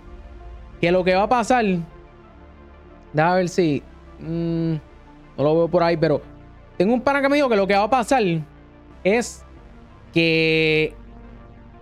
que 0.79 0.91
lo 0.91 1.03
que 1.03 1.15
va 1.15 1.23
a 1.23 1.29
pasar. 1.29 1.65
Déjame 3.13 3.35
ver 3.35 3.49
si. 3.49 3.83
Mm, 4.19 4.73
no 5.37 5.43
lo 5.43 5.55
veo 5.55 5.67
por 5.67 5.83
ahí, 5.83 5.97
pero. 5.97 6.21
Tengo 6.77 6.93
un 6.93 7.01
pana 7.01 7.21
que 7.21 7.29
me 7.29 7.37
dijo 7.37 7.49
que 7.49 7.55
lo 7.55 7.65
que 7.65 7.75
va 7.75 7.83
a 7.83 7.89
pasar 7.89 8.23
es 9.03 9.43
que 10.13 10.93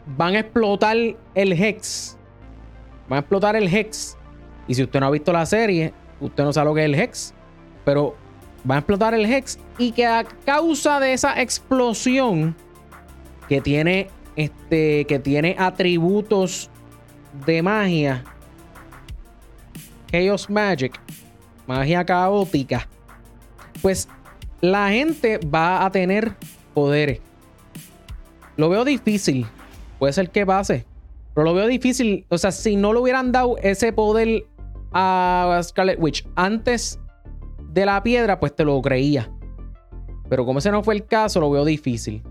van 0.06 0.36
a 0.36 0.40
explotar 0.40 0.96
el 0.96 1.52
Hex. 1.52 2.18
Van 3.10 3.18
a 3.18 3.20
explotar 3.20 3.58
el 3.58 3.68
Hex. 3.74 4.18
Y 4.67 4.75
si 4.75 4.84
usted 4.84 4.99
no 4.99 5.08
ha 5.08 5.12
visto 5.12 5.32
la 5.32 5.45
serie, 5.45 5.93
usted 6.19 6.43
no 6.43 6.54
sabe 6.54 6.69
lo 6.69 6.75
que 6.75 6.82
es 6.82 6.86
el 6.86 6.95
Hex. 6.95 7.34
Pero 7.84 8.15
van 8.63 8.78
a 8.78 8.80
explotar 8.80 9.13
el 9.13 9.25
Hex. 9.25 9.60
Y 9.78 9.91
que 9.91 10.06
a 10.06 10.23
causa 10.45 10.99
de 10.99 11.13
esa 11.13 11.41
explosión 11.41 12.56
que 13.47 13.62
tiene 13.62 14.10
este, 14.36 15.06
que 15.06 15.19
tiene 15.19 15.56
atributos 15.58 16.69
de 17.45 17.62
magia. 17.62 18.23
Chaos 20.12 20.49
Magic. 20.49 20.99
Magia 21.67 22.06
caótica. 22.06 22.88
Pues 23.82 24.08
la 24.62 24.89
gente 24.89 25.39
va 25.39 25.86
a 25.86 25.91
tener 25.91 26.36
poderes. 26.73 27.19
Lo 28.58 28.69
veo 28.69 28.86
difícil. 28.86 29.45
Puede 29.99 30.13
ser 30.13 30.30
que 30.30 30.45
pase. 30.45 30.86
Pero 31.34 31.45
lo 31.45 31.54
veo 31.54 31.67
difícil. 31.67 32.25
O 32.30 32.38
sea, 32.38 32.51
si 32.51 32.75
no 32.75 32.93
le 32.93 32.99
hubieran 32.99 33.32
dado 33.32 33.58
ese 33.58 33.91
poder 33.91 34.45
a 34.96 35.60
Scarlet 35.62 36.00
Witch 36.00 36.26
antes 36.36 37.00
de 37.74 37.86
la 37.86 38.02
piedra, 38.02 38.40
pues 38.40 38.56
te 38.56 38.64
lo 38.64 38.82
creía. 38.82 39.30
Pero 40.30 40.46
como 40.46 40.60
ese 40.60 40.72
no 40.72 40.82
fue 40.82 40.96
el 40.96 41.06
caso, 41.06 41.42
lo 41.42 41.52
veo 41.52 41.66
difícil. 41.66 42.24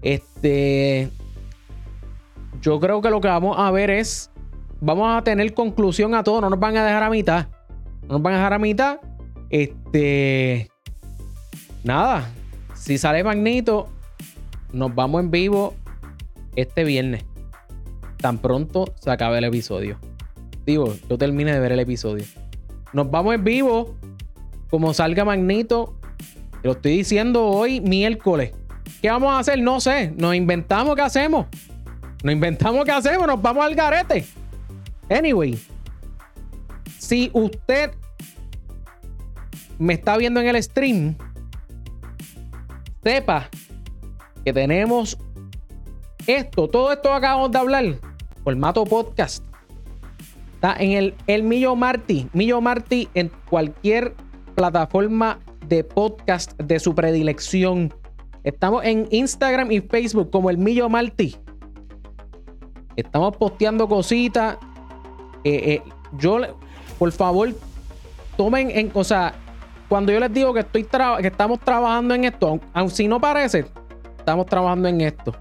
Este 0.00 1.10
yo 2.60 2.80
creo 2.80 3.02
que 3.02 3.10
lo 3.10 3.20
que 3.20 3.28
vamos 3.28 3.56
a 3.58 3.70
ver 3.70 3.90
es, 3.90 4.30
vamos 4.80 5.16
a 5.16 5.22
tener 5.22 5.52
conclusión 5.52 6.14
a 6.14 6.22
todo, 6.22 6.40
no 6.40 6.50
nos 6.50 6.58
van 6.58 6.76
a 6.76 6.84
dejar 6.84 7.02
a 7.02 7.10
mitad. 7.10 7.48
No 8.02 8.14
nos 8.14 8.22
van 8.22 8.34
a 8.34 8.36
dejar 8.36 8.52
a 8.54 8.58
mitad. 8.58 8.98
Este, 9.50 10.68
nada, 11.84 12.30
si 12.74 12.98
sale 12.98 13.22
Magnito, 13.24 13.88
nos 14.72 14.94
vamos 14.94 15.22
en 15.22 15.30
vivo 15.30 15.74
este 16.54 16.84
viernes. 16.84 17.24
Tan 18.16 18.38
pronto 18.38 18.94
se 19.00 19.10
acabe 19.10 19.38
el 19.38 19.44
episodio. 19.44 19.98
Digo, 20.66 20.94
yo 21.08 21.16
termine 21.16 21.52
de 21.52 21.60
ver 21.60 21.72
el 21.72 21.80
episodio. 21.80 22.24
Nos 22.92 23.10
vamos 23.10 23.34
en 23.34 23.44
vivo. 23.44 23.94
Como 24.68 24.92
salga 24.92 25.24
Magnito. 25.24 25.94
Lo 26.62 26.72
estoy 26.72 26.98
diciendo 26.98 27.46
hoy, 27.46 27.80
miércoles. 27.80 28.52
¿Qué 29.00 29.08
vamos 29.08 29.32
a 29.32 29.38
hacer? 29.38 29.60
No 29.60 29.80
sé. 29.80 30.12
Nos 30.16 30.34
inventamos 30.34 30.96
qué 30.96 31.02
hacemos. 31.02 31.46
Nos 32.26 32.32
inventamos 32.32 32.84
qué 32.84 32.90
hacemos, 32.90 33.24
nos 33.26 33.40
vamos 33.40 33.64
al 33.64 33.76
garete. 33.76 34.26
Anyway, 35.08 35.56
si 36.98 37.30
usted 37.32 37.92
me 39.78 39.94
está 39.94 40.16
viendo 40.16 40.40
en 40.40 40.48
el 40.48 40.60
stream, 40.60 41.14
sepa 43.04 43.48
que 44.44 44.52
tenemos 44.52 45.16
esto, 46.26 46.66
todo 46.68 46.92
esto 46.92 47.14
acabamos 47.14 47.52
de 47.52 47.58
hablar, 47.58 47.84
formato 48.42 48.84
podcast. 48.84 49.45
Está 50.56 50.74
en 50.78 50.92
el, 50.92 51.14
el 51.26 51.42
Millo 51.42 51.76
Marty, 51.76 52.30
Millo 52.32 52.62
Marty 52.62 53.10
en 53.12 53.30
cualquier 53.50 54.14
plataforma 54.54 55.38
de 55.66 55.84
podcast 55.84 56.58
de 56.58 56.80
su 56.80 56.94
predilección. 56.94 57.92
Estamos 58.42 58.82
en 58.86 59.06
Instagram 59.10 59.70
y 59.70 59.82
Facebook 59.82 60.30
como 60.30 60.48
el 60.48 60.56
Millo 60.56 60.88
Marty. 60.88 61.36
Estamos 62.96 63.36
posteando 63.36 63.86
cositas. 63.86 64.56
Eh, 65.44 65.74
eh, 65.74 65.82
yo, 66.16 66.38
por 66.98 67.12
favor, 67.12 67.50
tomen 68.38 68.70
en. 68.70 68.90
O 68.94 69.04
sea, 69.04 69.34
cuando 69.90 70.10
yo 70.10 70.20
les 70.20 70.32
digo 70.32 70.54
que, 70.54 70.60
estoy 70.60 70.84
que 70.84 71.26
estamos 71.26 71.60
trabajando 71.60 72.14
en 72.14 72.24
esto, 72.24 72.58
aun 72.72 72.88
si 72.88 73.06
no 73.06 73.20
parece, 73.20 73.66
estamos 74.16 74.46
trabajando 74.46 74.88
en 74.88 75.02
esto. 75.02 75.34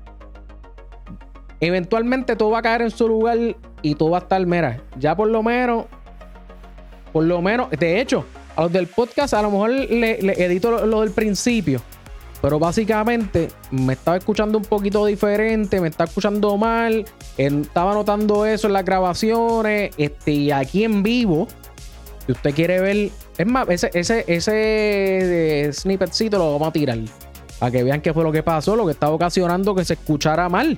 Eventualmente 1.59 2.35
todo 2.35 2.51
va 2.51 2.59
a 2.59 2.61
caer 2.61 2.81
en 2.81 2.91
su 2.91 3.07
lugar 3.07 3.37
y 3.81 3.95
todo 3.95 4.11
va 4.11 4.19
a 4.19 4.21
estar, 4.21 4.45
mera. 4.45 4.81
ya 4.97 5.15
por 5.15 5.29
lo 5.29 5.41
menos, 5.41 5.85
por 7.13 7.23
lo 7.23 7.41
menos, 7.41 7.69
de 7.71 8.01
hecho, 8.01 8.25
a 8.55 8.63
los 8.63 8.71
del 8.71 8.87
podcast 8.87 9.33
a 9.33 9.41
lo 9.41 9.51
mejor 9.51 9.69
le, 9.69 10.19
edito 10.45 10.85
lo 10.85 11.01
del 11.01 11.11
principio 11.11 11.81
pero 12.45 12.59
básicamente 12.59 13.47
me 13.71 13.93
estaba 13.93 14.17
escuchando 14.17 14.59
un 14.59 14.65
poquito 14.65 15.03
diferente, 15.07 15.81
me 15.81 15.87
está 15.87 16.03
escuchando 16.03 16.57
mal. 16.57 17.03
Estaba 17.37 17.95
notando 17.95 18.45
eso 18.45 18.67
en 18.67 18.73
las 18.73 18.85
grabaciones. 18.85 19.95
Este, 19.97 20.31
y 20.31 20.51
aquí 20.51 20.83
en 20.83 21.01
vivo, 21.01 21.47
si 22.23 22.33
usted 22.33 22.53
quiere 22.53 22.79
ver. 22.79 23.09
Es 23.35 23.47
más, 23.47 23.67
ese, 23.69 23.89
ese, 23.95 24.23
ese 24.27 25.71
snippetcito 25.73 26.37
lo 26.37 26.53
vamos 26.53 26.67
a 26.67 26.71
tirar. 26.71 26.99
Para 27.57 27.71
que 27.71 27.83
vean 27.83 27.99
qué 28.01 28.13
fue 28.13 28.23
lo 28.23 28.31
que 28.31 28.43
pasó, 28.43 28.75
lo 28.75 28.85
que 28.85 28.91
estaba 28.91 29.13
ocasionando 29.13 29.73
que 29.73 29.83
se 29.83 29.93
escuchara 29.93 30.47
mal. 30.47 30.77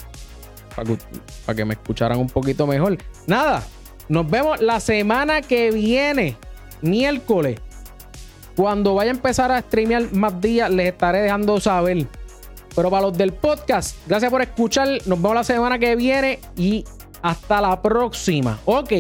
Para 1.46 1.56
que, 1.56 1.66
me 1.66 1.74
escucharan 1.74 2.20
un 2.20 2.28
poquito 2.28 2.68
mejor. 2.68 2.98
Nada, 3.26 3.64
nos 4.10 4.30
vemos 4.30 4.62
la 4.62 4.80
semana 4.80 5.42
que 5.42 5.72
viene, 5.72 6.38
miércoles 6.82 7.60
Cuando 8.56 8.96
vaya 8.96 9.12
a 9.12 9.16
empezar 9.16 9.52
a 9.52 9.62
streamear 9.62 10.14
más 10.14 10.40
días, 10.40 10.70
les 10.70 10.88
estaré 10.88 11.22
dejando 11.22 11.60
saber. 11.60 12.06
Pero 12.76 12.92
para 12.92 13.08
los 13.08 13.18
del 13.18 13.34
podcast, 13.34 13.98
gracias 14.08 14.32
por 14.32 14.42
escuchar. 14.42 14.88
Nos 15.06 15.22
vemos 15.22 15.34
la 15.34 15.44
semana 15.44 15.80
que 15.80 15.96
viene 15.96 16.40
y 16.56 16.86
hasta 17.22 17.60
la 17.62 17.82
próxima. 17.82 18.60
Ok. 18.66 18.94